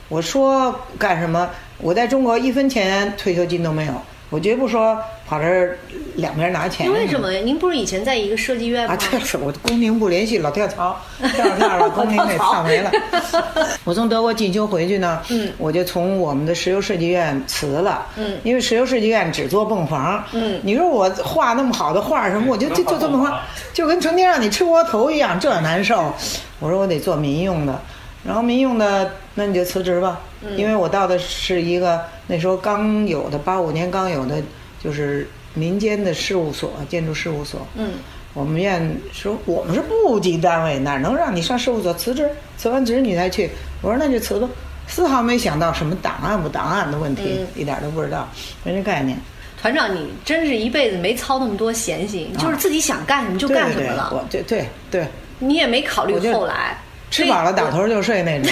[0.08, 1.48] 我说干什么？
[1.78, 3.94] 我在中国一分钱退休金都没有。
[4.30, 4.96] 我绝不说
[5.28, 5.78] 跑这儿
[6.16, 6.92] 两边拿钱。
[6.92, 7.42] 为什么呀？
[7.44, 8.94] 您不是以前在一个设计院吗？
[8.94, 11.00] 啊，这是我工龄不连续，老跳槽，
[11.34, 12.92] 跳着跳着工龄给跳没了。
[13.84, 23.42] 我从德国进修回去呢，嗯，我就从我们的石油设计院辞了，嗯，因为石油设计院只做泵房，嗯，你说我画那么好的画什么，我就就就这么画，
[23.74, 26.14] 就跟成天让你吃窝头一样，这难受。
[26.60, 27.82] 我说我得做民用的。
[28.24, 30.20] 然后民用的，那你就辞职吧，
[30.58, 34.42] 因为我到的是一个那时候刚有的八五年刚有的，
[34.84, 37.66] 就是民间的事务所，建筑事务所。
[37.76, 37.94] 嗯，
[38.34, 42.30] 我们院说我们是部级单位，哪能让你上事务所辞职？
[42.58, 43.50] 辞完职你再去。
[43.82, 44.50] 我说那就辞吧，
[44.86, 48.28] 丝毫没想到什么档案不档案的问题，一点都不知道，
[48.64, 49.18] 没这概念。
[49.62, 54.10] 团长，你真是一辈子没操那么多闲心，就是自己想干什么就干什么了。
[54.14, 55.08] 我对对对。
[55.40, 56.78] 你也没考虑后来。
[57.10, 58.52] 吃饱了倒头就睡那种。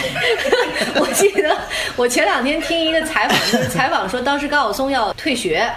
[1.00, 1.58] 我记得
[1.96, 5.72] 我前两天听一个采访，就是采访说当时高晓松要退学，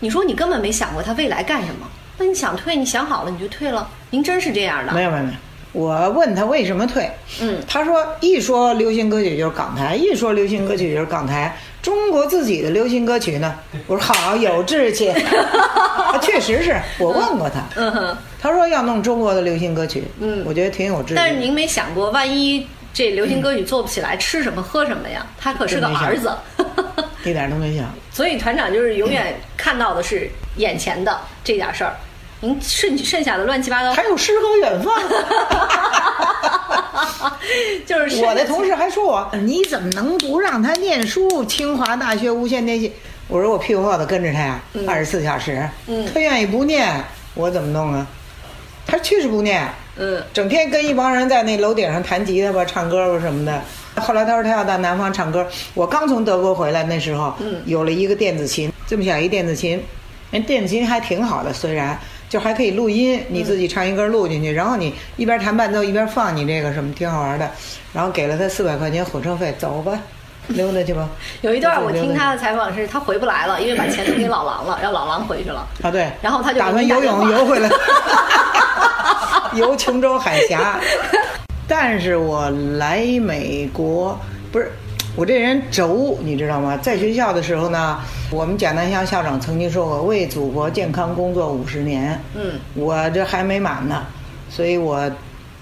[0.00, 1.86] 你说你根本没想过他未来干什么？
[2.18, 3.88] 那你想退，你想好了你就退了。
[4.10, 4.92] 您真是这样的？
[4.92, 5.38] 没有没有没有。
[5.76, 7.06] 我问他为什么退，
[7.42, 11.54] 嗯，他说一说流行歌曲就是港台，一说流行歌曲就是港台。
[11.82, 13.54] 中国自己的流行歌曲呢？
[13.86, 15.12] 我说好有志气，
[16.22, 21.14] 确实是我问过他，嗯哼，他说要弄中国的流行歌曲，嗯，我觉得挺有志气。
[21.14, 25.26] 但是您没想过，万一这流行歌曲做不起来，吃什么喝什么呀？
[25.38, 26.32] 他可是个儿子，
[27.22, 27.84] 一点都没想。
[28.10, 31.94] 所以团长就是永远看到的是眼前的这点事儿。
[32.46, 34.94] 您剩剩下的乱七八糟，还有诗和远方。
[37.84, 41.44] 就是我的同事还说我，你怎么能不让他念书？
[41.44, 42.92] 清华大学无线电系，
[43.26, 45.68] 我说我屁股后头跟着他呀，二十四小时。
[45.88, 47.02] 嗯，他愿意不念，
[47.34, 48.06] 我怎么弄啊？
[48.86, 49.68] 他确实不念。
[49.96, 53.60] 嗯，整天跟一帮人在那楼顶上弹吉他吧、唱歌吧什么的。
[53.96, 55.44] 后来他说他要到南方唱歌。
[55.74, 59.82] 我刚从德国回来那时候，嗯，有了一个电子琴，这么小一电子琴，
[60.30, 61.98] 那电子琴还挺好的，虽然。
[62.28, 67.50] 就还可以录音，你自己唱一歌录进去，然后你一边弹伴奏一边放你这个什么，挺好玩的。
[67.92, 69.98] 然后给了他四百块钱火车费，走吧，
[70.48, 71.08] 溜达去吧。
[71.40, 75.66] 有一段我听他的采访是，他回不来了，因为把钱都给老狼了， 让老狼回去了。
[75.82, 76.10] 啊，对。
[76.20, 77.70] 然后他就打算游泳游回来，
[79.54, 80.78] 游琼州海峡。
[81.68, 84.18] 但是我来美国
[84.52, 84.70] 不是。
[85.16, 86.76] 我这人轴，你知道吗？
[86.76, 87.98] 在学校的时候呢，
[88.30, 94.04] 我们贾南乡校长曾经说过：“为祖国健康工作五十年。”嗯，我这还没满呢，
[94.50, 95.10] 所以我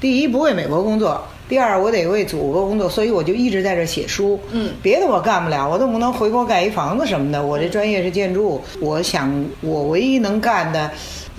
[0.01, 4.41] 第一不为美国工作，第二我得为祖国工作，所以我就一直在这写书。
[4.51, 7.41] 嗯，别的我干不了，我都不能回国盖一房子什么的。
[7.41, 10.91] 我这专业是建筑，我想我唯一能干的，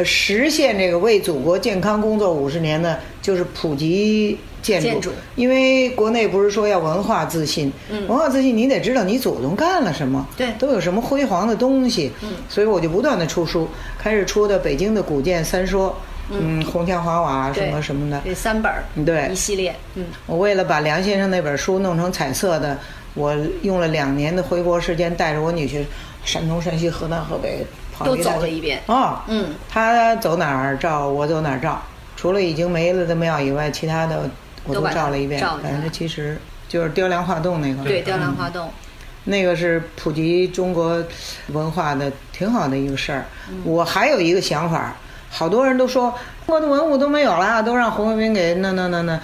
[0.03, 4.37] 实现这个为祖国健康工作五十年呢，就是普及。
[4.65, 7.71] 建筑，因为国内不是说要文化自信，
[8.07, 15.91] 文化自信你得知道你祖宗干了什么，对，都有什么辉煌的东西，嗯，所以我就不断的出书，开始出的《北京的古建三说》，
[16.31, 19.75] 嗯，红墙黄瓦什么什么的，这三本儿，对，一系列。
[19.93, 22.75] 嗯，我为了把梁先生那本书弄成彩色的，
[23.13, 25.85] 我用了两年的回国时间，带着我女婿，
[26.23, 27.63] 山东、山西、河南、河北
[27.97, 28.81] 跑都走了一遍。
[28.87, 31.81] 哦，嗯，他走哪儿照，我走哪儿照，
[32.15, 34.29] 除了已经没了的庙以外，其他的
[34.65, 36.37] 我都照了一遍，百分之七十。
[36.67, 38.69] 就是雕梁画栋那个，对，雕梁画栋，
[39.25, 41.01] 那个是普及中国
[41.49, 43.25] 文化的挺好的一个事儿。
[43.63, 44.95] 我还有一个想法，
[45.29, 46.13] 好多人都说
[46.47, 49.19] 中国的文物都没有了，都让红卫兵给那那那那，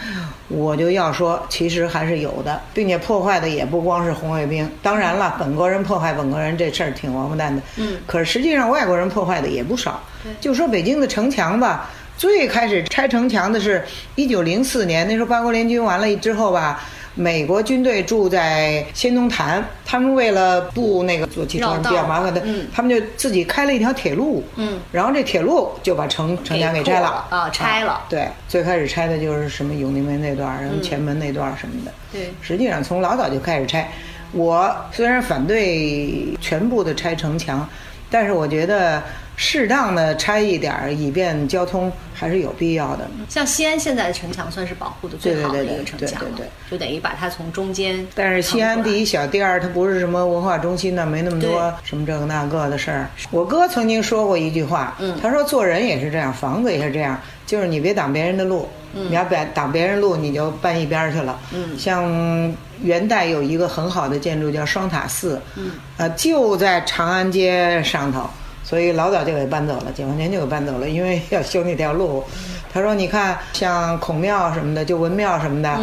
[0.48, 4.68] 我就要说，其实还是有的，并且破坏的也不光是红卫兵。
[4.82, 10.02] 当然了，本国人破坏本国人这事儿挺王八蛋的，嗯，可是实际上外国人破坏的也不少。
[10.40, 16.84] 就说北京的城墙吧，最开始拆城墙的是一九零四年，那时候八国联军完了之后吧。
[17.14, 22.42] 美国军队住在仙踪潭，他们为了不那个坐汽车比较麻烦的，
[22.74, 28.02] 他们就自己开了一条铁路，嗯，然后这铁路就把城城墙给拆了啊，拆了。
[28.10, 31.92] 对，最开始拆的就是什么永定门那段，然后前门那段什么的。
[32.12, 33.92] 对，实际上从老早就开始拆。
[34.32, 37.68] 我虽然反对全部的拆城墙，
[38.10, 39.04] 但是我觉得。
[39.44, 43.10] 适当的拆一点儿，以便交通，还是有必要的。
[43.28, 48.06] 像西安现在的城墙算是保护的最好的一个城墙对对对，就等于把它从中间。
[48.14, 53.10] 但是西安第一小第二，它不是什么文化中心呢，没那么多什么这个那个的事儿。
[53.32, 61.40] 我哥曾经说过一句话，他说做人也是这样，房子也是这样，就是你别挡别人的路，你要别挡别人路，你就搬一边去了。
[61.52, 68.30] 嗯，像元代有一个很好的建筑叫双塔寺，嗯，呃，就在长安街上头。
[68.72, 72.24] 所以老早就给搬走了，解放前就给搬走了，因为要修那条路。
[72.72, 75.78] 他说：“你看，像孔庙什么的，就文庙什么的，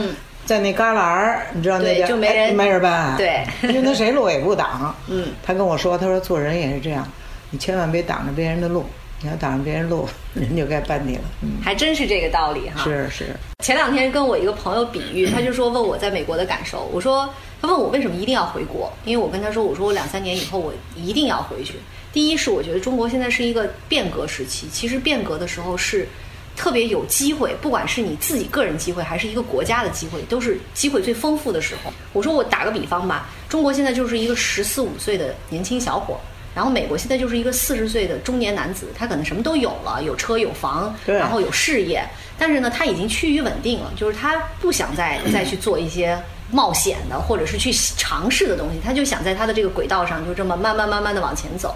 [0.47, 4.97] 在那旮旯儿，你知道那就没人没人搬，对，因为他谁路也不挡。
[5.07, 7.07] 嗯，他跟我说，他说做人也是这样，
[7.51, 8.87] 你千万别挡着别人的路，
[9.21, 11.23] 你要挡着别人路， 人就该搬你了。
[11.43, 12.83] 嗯，还真是这个道理哈。
[12.85, 13.27] 是是。
[13.63, 17.29] 前两天跟我一个朋友比喻，他就说问我在美国的感受，我说
[17.61, 21.75] 他问我为什么一定要回国，因为我跟他说，我说我两三年以后我一定要回去。
[22.13, 26.09] 第一是我觉得中国现在是一个变革时期，其实变革的时候是
[26.57, 31.93] 特别有机会，不管是你自己个人机会，还是一个国家的机会，都是机会最丰富的时候。
[32.13, 36.19] 我说我打个比方吧，中国现在就是一个十四五岁的年轻小伙，
[36.55, 42.03] 然后美国现在就是一个四十岁的中年男子，他可能什么都有了，有车有房，然后有事业，
[42.39, 46.19] 但是呢，他已经趋于稳定了，就是他不想再再去做一些。
[46.51, 51.75] 冒险的，或者是去尝试的东西，他就想在他的这个轨道上就这么慢慢慢慢的往前走。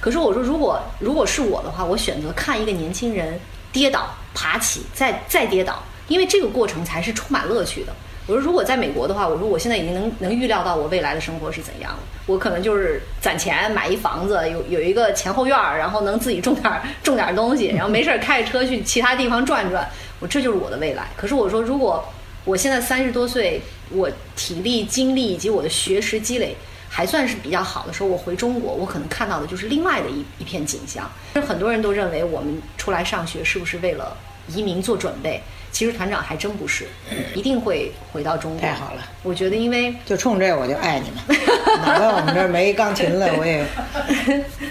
[0.00, 3.38] 可是我说，如果如果是我的话，我选择看一个年轻人
[3.72, 7.92] 跌倒、爬起，再再跌倒，因为这个过程才是充满乐趣的。
[8.26, 11.98] 我说，如果在美国的话，我说我现在已经能能预料到我未来的生活是怎样了。
[12.24, 19.86] 我可能就是攒钱买一房子，有有一个前后院儿，然后能自己种点种点东西，然后没事儿开着车去其他地方转转。
[20.20, 21.08] 我这就是我的未来。
[21.16, 22.02] 可是我说，如果
[22.44, 23.60] 我现在三十多岁。
[23.90, 26.56] 我体力、精力以及我的学识积累
[26.88, 31.08] 还算是比较好的时候，我回中国，我可能看到的就是另外的一一片景象。
[31.46, 34.16] 很多人都认为我们出来上学是不是为了
[34.48, 35.38] 移民做准备？
[35.70, 36.86] 其实团长还真不是，
[37.34, 38.60] 一定会回到中国。
[38.60, 41.38] 太好了，我觉得因为就冲这我就爱你们。
[41.84, 43.64] 哪怕我们这儿没钢琴了，我也。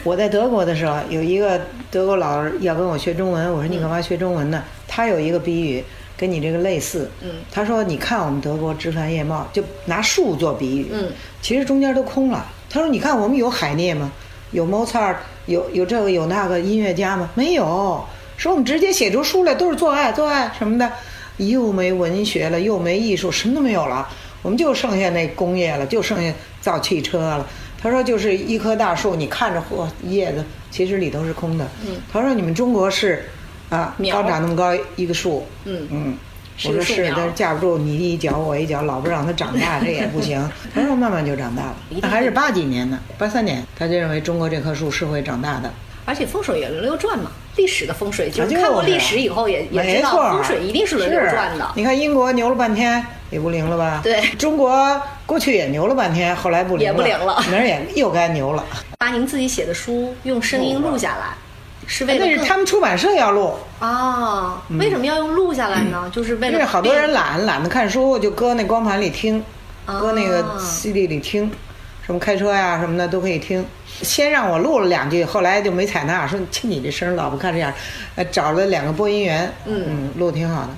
[0.04, 4.64] 我在德国的时候，有一个德国老师要跟我学中文，我说你干嘛学中文呢？
[4.88, 5.84] 他有一个比喻。
[6.16, 12.46] 跟你这个类似，嗯，他说：“你看我们德国枝繁叶茂，就拿树做比喻，嗯，其实中间都空了。
[12.70, 14.12] 他说：你看我们有海涅吗？
[14.52, 17.30] 有莫扎特，有有这个有那个音乐家吗？
[17.34, 18.04] 没有。
[18.38, 20.92] 说我们直接写出书来都是做爱做爱什么的，
[21.38, 24.08] 又没文学了，又没艺术，什么都没有了。
[24.44, 27.48] 我们就剩下那工业了，就剩下造汽车了。
[27.82, 31.68] 他说就是一棵大树，你看着嚯叶子，其实里头是空的。
[31.88, 33.28] 嗯，他说你们中国是。”
[33.74, 36.18] 啊，刚长那么高一个树，嗯嗯，
[36.66, 40.48] 我说是，但是架不住你一脚我一脚，老不让它长大，这也不行。
[40.76, 45.74] 他说慢慢就长大了，那还是八几年呢，八三年，他就认为中国这棵树是会长大的。
[46.06, 51.72] 而且风水也轮流转嘛，历史的风水就是看过历史以后也也知道风水一定是轮流转的。
[51.76, 54.02] 你看英国牛了半天也不灵了吧？
[54.04, 58.64] 对，中国过去也牛了半天，后来不灵了，也不灵了，明儿也又该牛了。
[59.00, 61.34] 把您自己写的书用声音录下来。
[61.88, 64.62] 是为了那是他们出版社要录啊？
[64.80, 66.10] 为什么要用录下来呢？
[66.14, 69.44] 就是为了因为好多人懒懒得看书，就搁那光盘里听，
[69.86, 71.52] 搁那个 CD 里听，
[72.06, 73.66] 什么开车呀什么的都可以听。
[74.02, 77.72] 先让我录了两句，后来就没采纳，说听你这声老不看这样，
[78.16, 80.70] 呃，找了两个播音员，嗯嗯，录挺好的。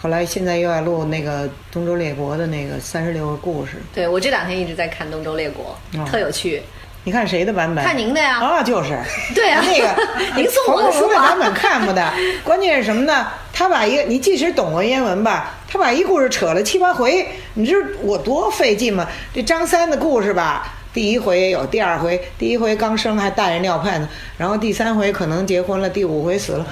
[0.00, 3.72] 后来现在又要录那个东周列国的那个三十六个故事。
[3.94, 5.76] 对我这两天一直在看东周列国，
[6.06, 6.62] 特有趣。
[7.04, 7.84] 你看谁的版本？
[7.84, 8.40] 看您的呀。
[8.40, 8.98] 啊，就是。
[9.34, 9.94] 对啊，那个
[10.36, 12.12] 您送我的书的版本看不的。
[12.42, 13.26] 关键是什么呢？
[13.52, 19.06] 他把一个你即使懂文言文吧，他把一故事扯了七八回，你知道我多费劲吗？
[19.32, 26.66] 这张三的故事吧，第一回也有，第二回，第一回刚生还带着尿片呢，然后第三回可能结婚了，第五回死了。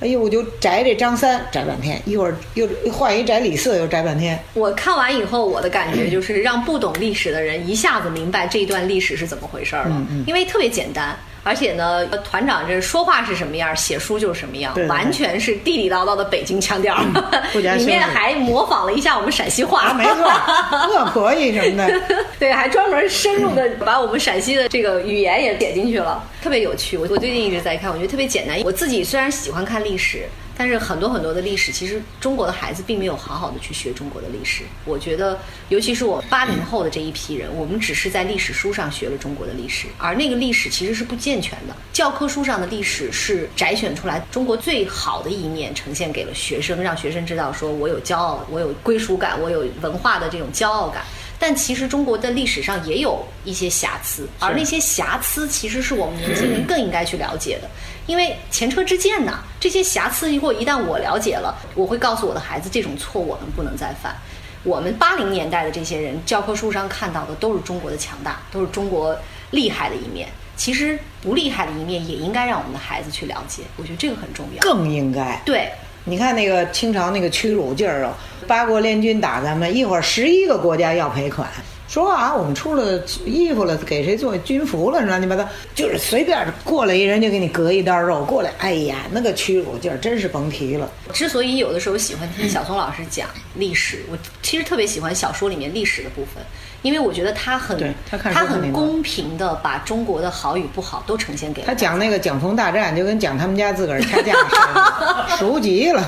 [0.00, 4.38] 哎呦，我就摘这张三摘半天，一会儿又换一摘李四又摘半天。
[4.54, 11.16] 我看完以后，我的感觉就是让不懂历史的人一下子明白这一段历史是怎么回事了，因为特别简单。
[11.44, 16.96] 而且呢，团长这说话是什么样，写书就是什么样，完全是地地道道的北京腔调，
[17.54, 22.00] 里面还模仿了一下我们陕西话，没错，我可以什么的，
[22.40, 26.96] 对，还专门深入的把我们陕西的这个语言也写进去了，特别有趣。
[26.96, 28.58] 我我最近一直在看，我觉得特别简单。
[28.64, 30.26] 我自己虽然喜欢看历史。
[30.56, 34.62] 但是很多很多的历史，其实中国的孩子并没有好好的去学中国的历史。
[34.84, 35.38] 我觉得，
[35.68, 41.74] 尤其是我八零后的这一批人，我们只是在历史书上学了中国的历史，而那个历史其实是不健全的。
[41.92, 51.02] 教科书上的历史是摘选出来中国最好的一面，呈现给了学生，让学生知道说我有骄傲，我有归属感，我有文化的这种骄傲感。
[51.46, 57.68] 但其实中国的历史上也有一些瑕疵，而那些瑕疵其实是我们年轻人更应该去了解的。
[58.06, 64.16] 因为前车之鉴呐，这些瑕疵如果一旦我了解了，我会告诉我的孩子，这种错我们不能再犯。
[64.62, 69.14] 我们八零年代的这些人，教科书上看到的都是中国的强大，都是中国
[69.50, 70.26] 厉害的一面。
[70.56, 73.64] 其实不厉害的一面也应该让我们的孩子去了解。
[73.76, 74.62] 我觉得这个很重要。
[74.62, 75.42] 更应该。
[75.44, 75.70] 对，
[76.06, 78.14] 你看那个清朝那个屈辱劲儿啊，
[78.46, 81.48] 八国联军打咱们，一会儿十一个国家要赔款。
[81.88, 85.00] 说啊，我们出了衣服了，给谁做军服了？
[85.02, 88.50] 乱七八糟，就是随便过来一人就给你割一刀肉过来。
[88.58, 90.90] 哎呀，那个屈辱劲儿真是甭提了。
[91.12, 96.42] 之所以有的时候喜欢听小松老师讲历史，我其实特别喜欢小说里面历史的部分。
[96.84, 106.06] 因为我觉得他很，他很公平的把中国的好与不好都呈现给他讲那个蒋冯大战，就跟讲他们家自个儿掐架 似的，熟极了，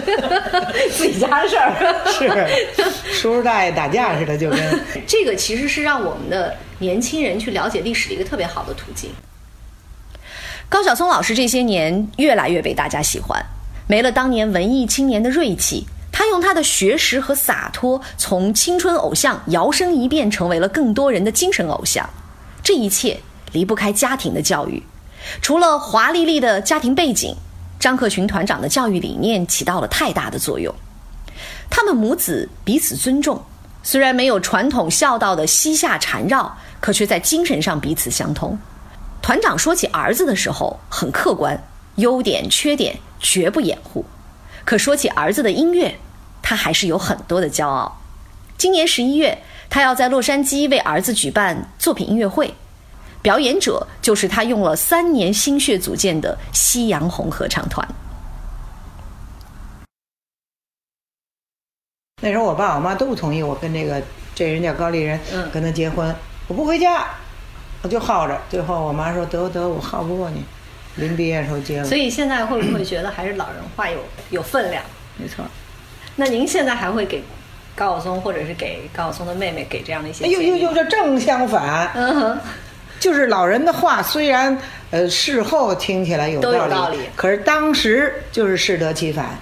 [0.92, 1.72] 自己家的事儿
[2.12, 4.60] 是叔叔大爷打架似的，就跟
[5.06, 9.10] 这个其实是让我们的年轻人去了解历史的一个特别好的途径。
[10.68, 13.42] 高晓松老师这些年越来越被大家喜欢，
[13.86, 15.86] 没了当年文艺青年的锐气。
[16.18, 22.10] 他用他的学识和洒脱，从青春偶像摇身一变成为了更多人的精神偶像。
[22.60, 23.20] 这一切
[23.52, 24.82] 离不开家庭的教育。
[25.40, 27.36] 除了华丽丽的家庭背景，
[27.78, 30.74] 张克群团长的教育理念起到了太大的作用。
[31.70, 33.40] 他们母子彼此尊重，
[33.84, 38.58] 虽然没有传统孝道的膝下缠绕，可却在精神上彼此相通。
[39.22, 41.62] 团长说起儿子的时候很客观，
[41.94, 44.04] 优点缺点绝不掩护。
[44.64, 45.96] 可说起儿子的音乐。
[46.42, 48.00] 他还是有很多的骄傲。
[48.56, 49.38] 今年十一月，
[49.70, 52.52] 他要在洛杉矶为儿子举办作品音乐会，
[53.22, 57.86] 表演者就是他用了三年心血组建的夕阳红合唱团。
[62.20, 64.02] 那时候我爸我妈都不同意我跟这个
[64.34, 65.20] 这人叫高丽人，
[65.52, 66.12] 跟他结婚，
[66.48, 67.06] 我不回家，
[67.82, 68.36] 我就耗着。
[68.50, 70.42] 最后我妈说得得，我耗不过你，
[70.96, 71.84] 临毕业时候结了。
[71.86, 74.82] 所以现在会不会觉得还是老人话有有分量？
[75.16, 75.44] 没错。
[76.20, 77.22] 那您现在还会给
[77.76, 80.24] 高晓松，或者是给高晓松的妹妹给这样的一些？
[80.24, 81.92] 哎呦呦呦，这正相反。
[81.94, 82.38] 嗯哼，
[82.98, 84.58] 就是老人的话，虽然
[84.90, 89.38] 呃事后听起来有道理，可是当时就是适得其反。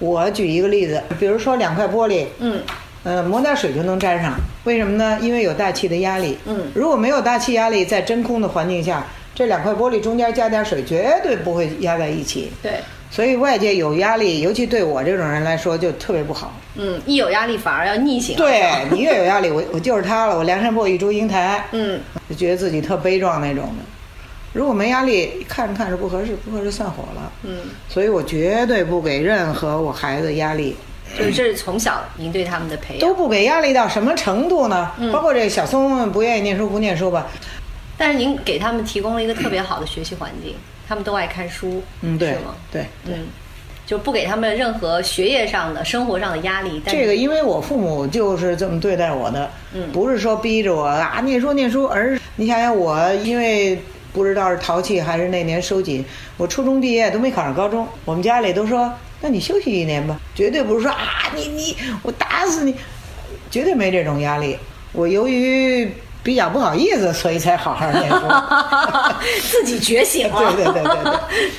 [0.00, 2.60] 我举一个例子，比如说两块玻璃，嗯，
[3.04, 5.16] 呃，抹点水就能粘上，为什么呢？
[5.22, 6.36] 因为有大气的压力。
[6.46, 12.50] 嗯，如果没有大气压力，在真空的环境下，这两块玻璃中间加点水，绝对不会压在一起。
[12.60, 12.72] 对。
[13.10, 16.52] 所以外界有压力，尤其对我这种人来说就特别不好。
[16.76, 18.36] 嗯，一有压力反而要逆行。
[18.36, 21.64] 对你越有压力，我 我就是他了，我梁山伯与祝英台。
[21.72, 23.84] 嗯，就觉得自己特悲壮那种的。
[24.52, 27.32] 如果没压力，看着看着不合适，不合适散伙了。
[27.44, 30.76] 嗯，所以我绝对不给任何我孩子压力。
[31.18, 33.00] 就是这是从小您对他们的培养。
[33.00, 34.90] 都不给压力到什么程度呢？
[35.10, 37.26] 包括这小松不愿意念书不念书吧？
[37.96, 40.54] 但是您给他们提供了一个特别好的学习环境。
[40.88, 42.56] 他们都爱看书，嗯，对吗？
[42.72, 43.26] 对，嗯，
[43.84, 46.80] 就不给他们任何学业上的、生活上的压力。
[46.86, 53.78] 这个，因为我父母就是这么对待我的，嗯，不是说逼着我啊念书念书，而是你想想我，因为
[54.14, 56.02] 不知道是淘气还是那年收紧，
[56.38, 62.74] 我初中毕业都没考上高中，我们家里都说，那你休息一年吧，绝对不是说啊你你我打死你，
[63.50, 64.56] 绝对没这种压力。
[64.92, 65.92] 我由于。
[66.28, 68.16] 比较不好意思，所以才好好念书，
[69.50, 70.52] 自己觉醒了。
[70.54, 71.12] 对对对对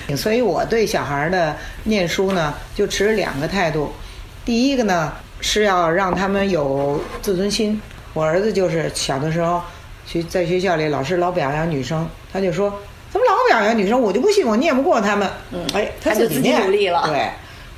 [0.09, 1.55] 对，所以我对小孩的
[1.85, 3.91] 念书呢，就持两个态度。
[4.45, 5.11] 第一个呢，
[5.41, 7.81] 是要让他们有自尊心。
[8.13, 9.59] 我儿子就是小的时候，
[10.05, 12.71] 学在学校里老师老表扬女生，他就说
[13.09, 13.99] 怎么老表扬女生？
[13.99, 15.27] 我就不信我念不过他们。
[15.49, 17.07] 嗯，哎，他就自己努力了。
[17.07, 17.27] 对，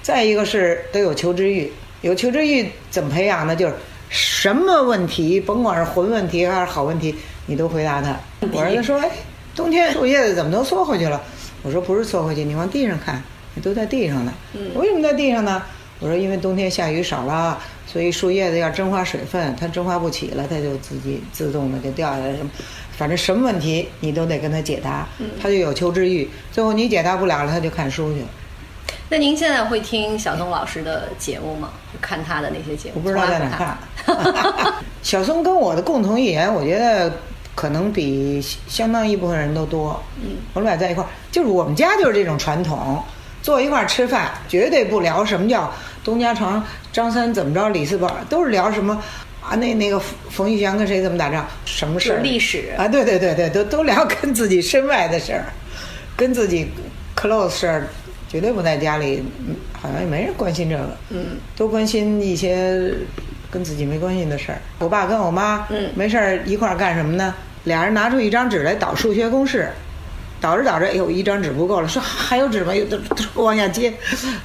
[0.02, 1.72] 再一个是得有求知欲，
[2.02, 3.56] 有求知欲怎么培养呢？
[3.56, 3.76] 就是
[4.12, 8.14] 什么问题，甭管是混问题还是好问题，你都回答他。
[8.52, 9.10] 我儿子说，哎，
[9.56, 11.22] 冬天树叶子怎么都缩回去了？
[11.64, 13.24] 我说不是缩回去，你往地上看，
[13.64, 14.34] 都在地上呢。
[14.54, 15.64] 嗯，为什么在地上呢？
[16.00, 17.58] 我说因为冬天下雨少了。
[17.88, 22.32] 所以树叶子要蒸发水分，它蒸发不起了，它就自己自动的就掉下来。
[22.38, 22.50] 什么，
[22.98, 25.06] 反正什么问题你都得跟他解答，
[25.42, 26.30] 他就有求知欲。
[26.52, 28.28] 最后你解答不了了，他就看书去了。
[29.12, 31.72] 那您现在会听小松老师的节目吗？
[32.00, 32.94] 看他的那些节目？
[32.96, 34.74] 我不知道在哪看。
[35.04, 37.12] 小松跟我的共同语言，我觉得
[37.54, 40.02] 可能比相当一部分人都多。
[40.24, 43.04] 嗯，我们俩在一块儿，就是我们家就是这种传统，
[43.42, 45.70] 坐一块儿吃饭，绝对不聊什么叫。
[46.06, 47.68] 东家长，张三怎么着？
[47.68, 48.94] 李四宝都是聊什么
[49.42, 49.58] 啊？
[49.58, 51.46] 那那个冯玉祥跟谁怎么打仗？
[51.66, 52.20] 什么事儿？
[52.22, 52.88] 历史啊？
[52.88, 55.44] 对对对对，都都聊跟自己身外的事儿，
[56.16, 56.72] 跟自己
[57.14, 57.88] close 事儿，
[58.32, 59.22] 绝对不在家里，
[59.74, 60.98] 好像也没人关心这个。
[61.10, 62.94] 嗯，都关心一些
[63.50, 64.58] 跟自己没关系的事儿。
[64.80, 67.36] 我爸跟我妈，嗯，没事儿一块儿干什么呢？
[67.66, 69.70] 俩人拿出一张纸来导数学公式。
[70.40, 72.74] 导着导着，哎呦，一张纸不够了，说还有纸吗？
[72.74, 72.84] 又
[73.44, 73.94] 往下接，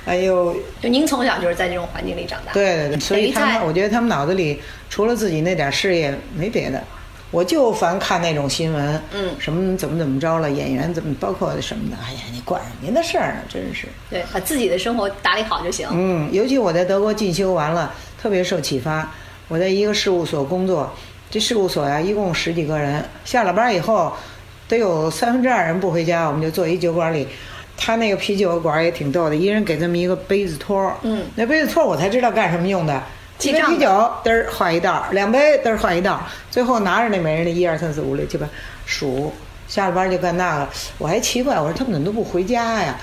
[0.04, 0.54] 哎呦！
[0.78, 2.52] 就您从小就是在这种环境里长大。
[2.52, 4.60] 对对对，所以他们，我觉得他们脑子里
[4.90, 6.84] 除了自己那点事业没别的。
[7.30, 13.86] 我就烦看那种新闻，嗯，什么怎么怎么着了，演员怎么，包括什么的，哎呀，你管人家的事儿呢，真是。
[14.08, 15.88] 对，把自己的生活打理好就行。
[15.92, 19.12] 嗯，尤其我在德国进修完了，特别受启发。
[19.48, 20.92] 我在一个事务所工作，
[21.30, 24.12] 这事务所呀，一共十几个人，下了班以后。
[24.68, 27.24] 得有三分之二人不回家，我们就坐一酒馆里。
[27.76, 30.96] 他那个啤酒馆也挺逗的，一人给这么一个杯子托儿。
[31.02, 33.00] 嗯，那杯子托儿我才知道干什么用的。
[33.38, 33.88] 几杯啤酒
[34.24, 36.20] 嘚儿换一道，两杯嘚儿换一道，
[36.50, 38.46] 最后拿着那每人的一二三四五六七八
[38.84, 39.32] 数。
[39.68, 40.68] 下了班就干那个。
[40.98, 42.96] 我还奇怪，我说他们怎么都不回家呀？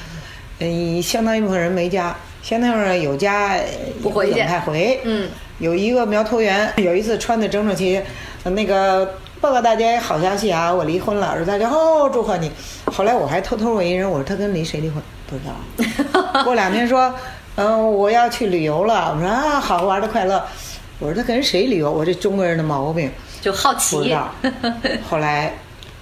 [0.60, 3.58] 嗯，相当一部分人没家，相当一部分人有家
[4.02, 5.00] 不回去，太回。
[5.04, 5.30] 嗯，
[5.60, 8.02] 有一个苗头员， 有一次穿的整整齐，
[8.44, 9.16] 那个。
[9.44, 10.74] 报告大家好消息啊！
[10.74, 12.50] 我离婚了，说大家哦，祝贺你。
[12.86, 15.04] 后来我还偷偷问一人，我说他跟离谁离婚？
[15.28, 16.44] 不知道。
[16.46, 17.14] 过两天说，
[17.56, 19.14] 嗯，我要去旅游了。
[19.16, 20.43] 我说啊，好玩的快乐。
[20.99, 21.91] 我说他跟谁旅游？
[21.91, 23.97] 我这中国人的毛病就好奇。
[23.97, 24.34] 不知道。
[25.10, 25.54] 后来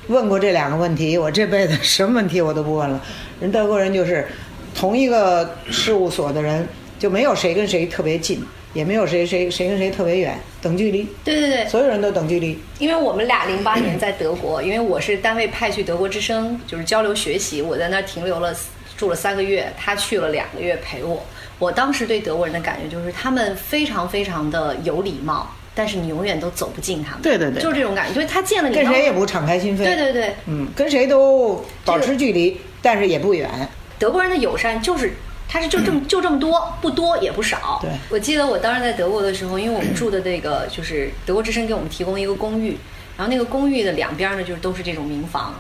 [0.08, 3.02] 问过这两个问题，我这辈子什么问题我都不问了。
[3.40, 4.28] 人德国人就是
[4.76, 8.44] 同一个事务所的人，就没有谁跟谁特别近。
[8.74, 11.06] 也没有谁谁谁跟谁特别远，等距离。
[11.26, 12.58] 对对对，所有人都等距离。
[12.80, 18.56] 因为我们俩零八年在德国，因为我是单位派去德国之声，就是交流学习，我在那儿停留了
[19.02, 21.26] 住了三个月，他去了两个月陪我。
[21.58, 27.24] 我当时对德国人的感觉就是他们非常非常的有礼貌，但是你永远都走不进他们。
[27.24, 29.84] 对对对，就是这种感觉，就是他见了你，跟谁也不敞开心扉。
[29.84, 33.50] 对对对，嗯，跟谁都保持距离，但是也不远。
[33.98, 35.12] 德国人的友善就是。
[35.54, 37.80] 他是就这么 就这么多，不多也不少。
[37.82, 42.78] 对，我记得我当时在德国的时候，因为我们住的那个就是德国之声给我们提供一个公寓，
[43.18, 45.54] 然后那个公寓的两边呢就是都是这种民房，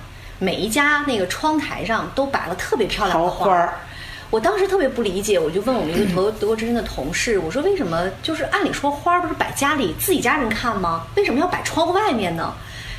[0.43, 3.75] 每一家那个窗台上都摆了特别漂亮的花儿。
[4.31, 11.05] 我当时特别不理解，我就问我们一个德德国之声的同事，我说为什么就是按理说花儿不是摆家里自己家人看吗？
[11.15, 12.51] 为什么要摆窗户外面呢？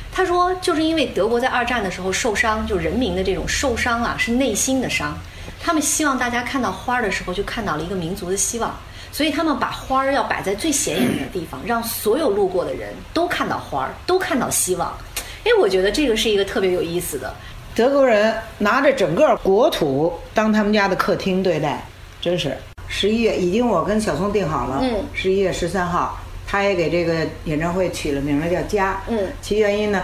[0.09, 5.13] 他说就是因为德国在二战的时候受伤，就人民的这种受伤啊是内心的伤。
[5.59, 8.73] 他们希望大家看到花儿的时候，就看到了一个民族的希望，
[9.11, 14.95] 所以他们把花儿要摆在最显眼的地方，让所有路过的人都看到花儿，都看到希望。
[15.43, 17.33] 哎，我觉得这个是一个特别有意思的。
[17.75, 21.83] 德国人拿着整个国土当他们家的客厅对待，
[22.21, 22.55] 真是。
[22.87, 29.01] 十一月已经我跟小松定好了，嗯，十一月十三号，他也给这个演唱会取了名了，叫家。
[29.07, 30.01] 嗯，其原因呢，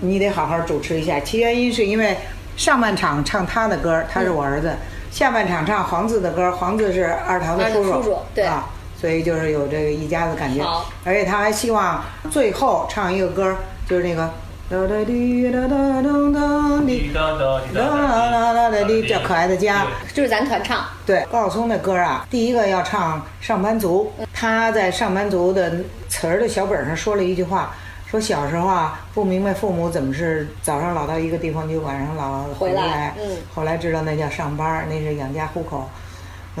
[0.00, 1.20] 你得好好主持一下。
[1.20, 2.16] 其原因是因为
[2.56, 4.74] 上半场唱他的歌，他是我儿子。
[5.10, 10.62] 下半场唱黄子的歌，黄子是二堂的叔叔，对啊，所以就是有这个一家子感觉。
[10.62, 14.32] 好，而且他还希望最后唱一个歌，就是那个
[14.70, 20.84] 哒哒滴哒哒咚咚滴哒哒哒哒哒滴，叫可爱的家，就是咱团唱。
[21.04, 25.72] 对，高晓松那歌啊，第一个要唱上班族，他在上班族的
[26.08, 27.74] 词儿的小本上说了一句话。
[28.08, 35.88] 说小时候啊，不明白父母怎么是早上老到一个地方去晚上老回来，嗯，后来知道那叫上班，那是养家糊口，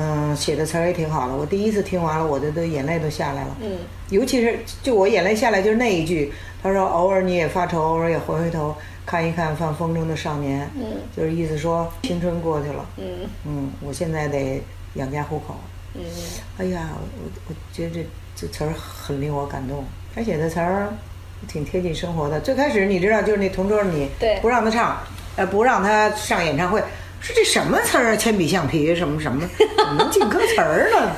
[0.00, 1.34] 嗯，写的词儿也挺好的。
[1.34, 3.78] 我第一次听完了，我的都眼泪都下来了，嗯，
[4.08, 6.32] 尤其是就我眼泪下来就是那一句，
[6.62, 8.74] 他说偶尔你也发愁，偶尔也回回头
[9.04, 10.84] 看一看放风筝的少年，嗯，
[11.14, 13.04] 就是意思说青春过去了，嗯。
[13.46, 14.62] 嗯，我现在得
[14.94, 15.54] 养家糊口，
[15.94, 16.02] 嗯，
[16.56, 19.84] 哎呀，我我觉得这这词儿很令我感动，
[20.14, 20.88] 他写的词儿。
[21.48, 22.38] 挺贴近生活的。
[22.38, 24.38] 最开始你知道，就是那同桌你对。
[24.42, 24.98] 不让他唱，
[25.36, 26.82] 呃，不让他上演唱会，
[27.20, 29.46] 说这什么词儿啊，铅笔橡皮什么什么，
[29.76, 31.16] 怎么能进歌词儿呢？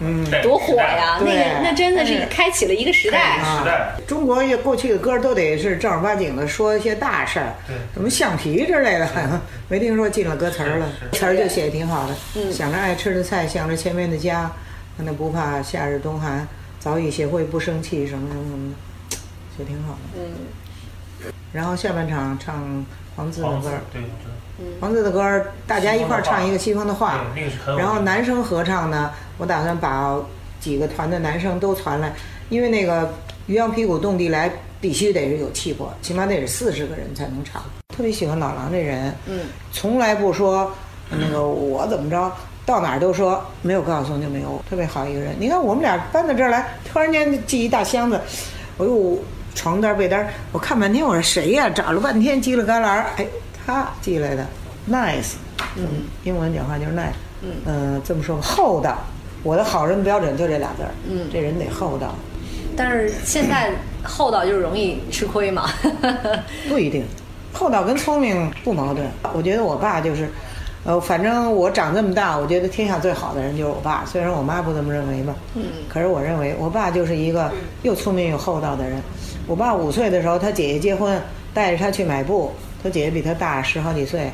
[0.00, 1.18] 嗯，多火呀！
[1.20, 3.38] 那个那真的是开启了一个时代。
[3.38, 10.86] 时代，中国也过去的歌都得是正儿八经的说一些大事儿，对什么橡皮之类的，没听说进了歌词儿了。
[11.12, 14.50] 词儿就写的挺好的，嗯想着爱吃的菜，想着前面的家，
[14.98, 16.46] 那不怕夏日冬寒，
[16.78, 18.72] 早已学会不生气，什么什么什么
[19.10, 19.16] 的，
[19.56, 20.20] 写挺好的。
[20.20, 22.86] 嗯，然后下半场唱
[23.16, 24.02] 黄自的歌儿，，对，
[24.58, 24.76] 我知道。
[24.80, 27.24] 黄自的歌儿，大家一块儿唱一个西方的话，
[27.78, 30.16] 然后男生合唱呢，我打算把
[30.60, 32.12] 几个团的男生都传来，
[32.48, 33.12] 因为那个
[33.46, 34.50] 鱼羊皮鼓动地来
[34.80, 37.62] 必须得是有气魄，起码得是四十个人才能唱。
[37.94, 39.40] 特别喜欢老狼这人，嗯，
[39.72, 40.72] 从来不说
[41.10, 42.32] 那个我怎么着，
[42.66, 45.34] 到哪儿都说没有高晓松就没有，特别好一个人。
[45.38, 48.20] 你看我们俩搬到这儿来，突然间寄一大箱子，
[48.78, 49.18] 哎呦，
[49.54, 53.26] 床单被单，我看半天我说谁呀、找了半天叽里旮旯，哎，
[53.66, 54.46] 他寄来的
[54.90, 55.34] ，nice，
[55.76, 55.86] 嗯，
[56.24, 57.14] 英文讲话就是 nice，
[57.66, 58.98] 嗯、这么说吧厚道。
[59.42, 62.14] 我的好人标准就这俩字儿，嗯这人得厚道，
[62.74, 63.70] 但是现在
[64.02, 65.68] 厚道就容易吃亏嘛。
[66.66, 67.04] 不一定，
[67.52, 69.06] 厚道跟聪明不矛盾。
[69.34, 70.30] 我觉得我爸就是，
[70.84, 74.02] 呃，反正我长这么大，我觉得天下最好的人就是我爸。
[74.06, 77.52] 虽然我妈不这么认为吧，嗯，可是我认为我爸就是一个
[77.82, 78.98] 又聪明又厚道的人。
[79.46, 81.20] 我爸五岁的时候，他姐姐结婚，
[81.52, 82.50] 带着他去买布，
[82.84, 84.30] 他姐姐比他大十好几岁，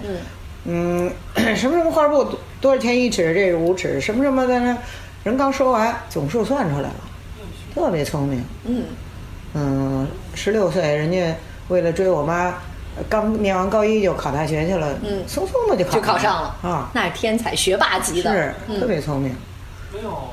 [0.65, 1.09] 嗯，
[1.57, 2.27] 什么什么花布
[2.61, 3.33] 多少钱一尺？
[3.33, 4.77] 这是五尺，什么什么的呢？
[5.23, 6.95] 人刚说完，总数算出来了，
[7.73, 8.45] 特别聪明。
[8.65, 8.85] 嗯，
[9.55, 11.33] 嗯，十六岁，人家
[11.69, 12.47] 为了追我妈，
[12.97, 18.33] 呃刚念完高一就考大学去了，嗯匆匆的就考就考上了啊，那是天才学霸级的。
[18.69, 19.33] 是特别聪明。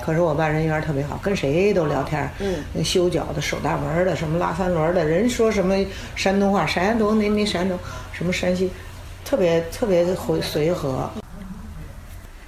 [0.03, 2.29] 可是我爸人缘特别好，跟谁都聊天儿。
[2.39, 5.75] 嗯那修脚的、守大门的、什么拉三轮的，人说什么
[6.15, 7.77] 山东话，山东那那山东
[8.13, 8.71] 什么山西，
[9.25, 11.09] 特别特别回随和。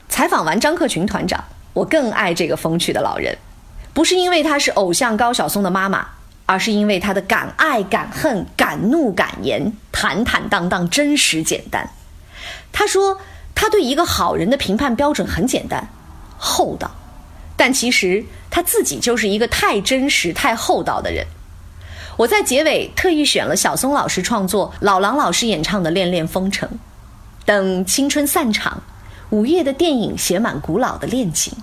[0.07, 1.43] 采访完张克群团长，
[1.73, 3.37] 我更爱这个风趣的老人，
[3.93, 6.05] 不是因为他是偶像高晓松的妈妈，
[6.45, 11.89] 而是因为他的敢爱敢恨、敢怒敢言、坦坦荡荡、真实简单。
[12.71, 13.17] 他说，
[13.55, 15.87] 他对一个好人的评判标准很简单，
[16.37, 16.91] 厚道。
[17.59, 21.27] 但其实他自己就是一个太真实、太厚道的人。
[22.15, 26.69] 我在结尾特意选了小松老师创作、老狼老师演唱的《恋恋风尘》，
[27.43, 28.81] 等青春散场，
[29.31, 31.53] 午夜的电影写满古老的恋情。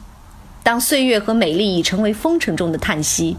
[0.62, 3.38] 当岁月和美丽已成为风尘中的叹息，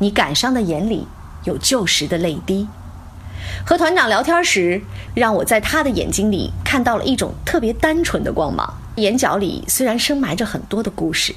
[0.00, 1.06] 你感伤的眼里
[1.44, 2.66] 有旧时的泪滴。
[3.64, 4.82] 和团长聊天时，
[5.14, 11.32] 让我在他的眼睛里看到了一种特别单纯的光芒，眼角里虽然深埋着很多的故事，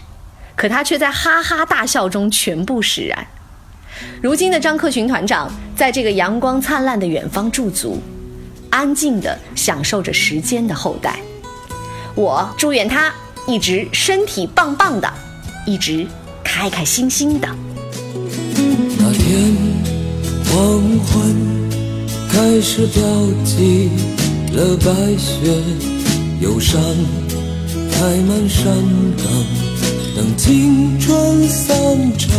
[0.56, 3.28] 可他却在哈哈大笑中全部释然。
[4.22, 8.02] 如今的张克群团长在这个阳光灿烂的远方驻足，
[8.70, 11.20] 安静地享受着时间的后代。
[12.16, 13.14] 我祝愿他
[13.48, 15.12] 一直身体棒棒的，
[15.66, 16.06] 一直
[16.44, 17.48] 开开心心的。
[18.98, 19.56] 那天
[20.46, 21.36] 黄昏
[22.30, 23.02] 开始飘
[23.44, 23.90] 起
[24.54, 25.52] 了白雪，
[26.42, 26.82] 忧伤
[27.92, 28.66] 开满山
[29.18, 29.26] 岗，
[30.26, 31.78] 等青春散
[32.18, 32.36] 场。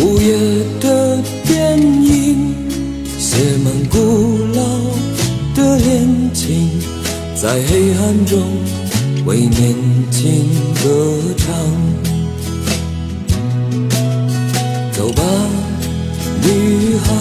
[0.00, 0.36] 午夜
[0.80, 2.52] 的电影
[3.16, 3.96] 写满古
[4.52, 4.60] 老
[5.54, 6.68] 的恋情，
[7.36, 8.42] 在黑暗中
[9.24, 9.74] 为年
[10.10, 10.48] 轻
[10.82, 11.46] 歌唱。
[14.92, 15.22] 走吧，
[16.42, 17.14] 女孩，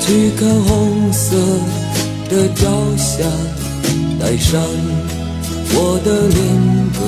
[0.00, 1.36] 去看红色
[2.28, 3.24] 的朝霞，
[4.20, 4.60] 带上
[5.76, 6.38] 我的恋
[6.92, 6.98] 歌，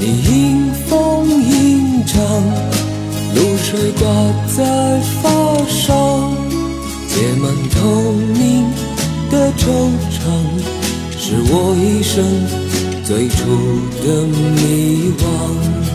[0.00, 2.22] 你迎风吟唱，
[3.34, 4.08] 露水挂
[4.46, 5.28] 在发
[5.66, 6.30] 梢，
[7.08, 8.70] 结满透明
[9.28, 9.64] 的惆
[10.08, 10.20] 怅，
[11.18, 12.24] 是我一生
[13.04, 13.36] 最初
[14.04, 15.87] 的迷惘。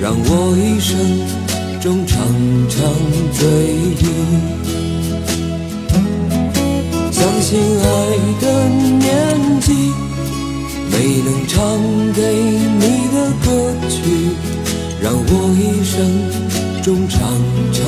[0.00, 0.96] 让我一生
[1.80, 2.16] 中常
[2.70, 2.80] 常
[3.32, 3.42] 追
[4.00, 4.02] 忆，
[7.12, 7.84] 相信爱
[8.40, 8.44] 的
[8.98, 9.02] 年
[9.60, 9.72] 纪
[10.90, 11.52] 没能唱
[12.14, 12.20] 给
[12.80, 12.82] 你
[13.12, 13.46] 的歌
[13.90, 13.94] 曲，
[15.02, 15.28] 让我
[15.58, 15.92] 一生
[16.82, 17.20] 中常
[17.72, 17.82] 常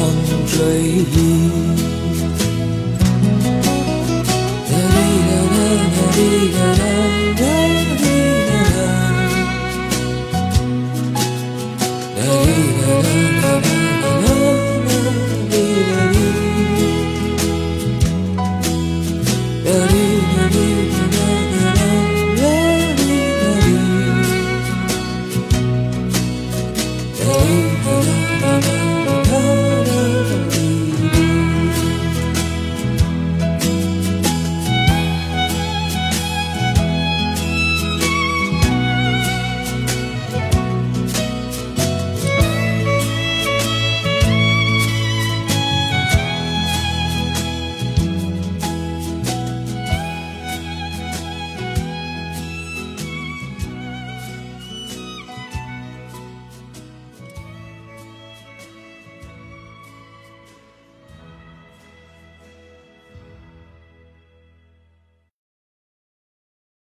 [0.46, 0.56] 追
[1.12, 1.14] 忆。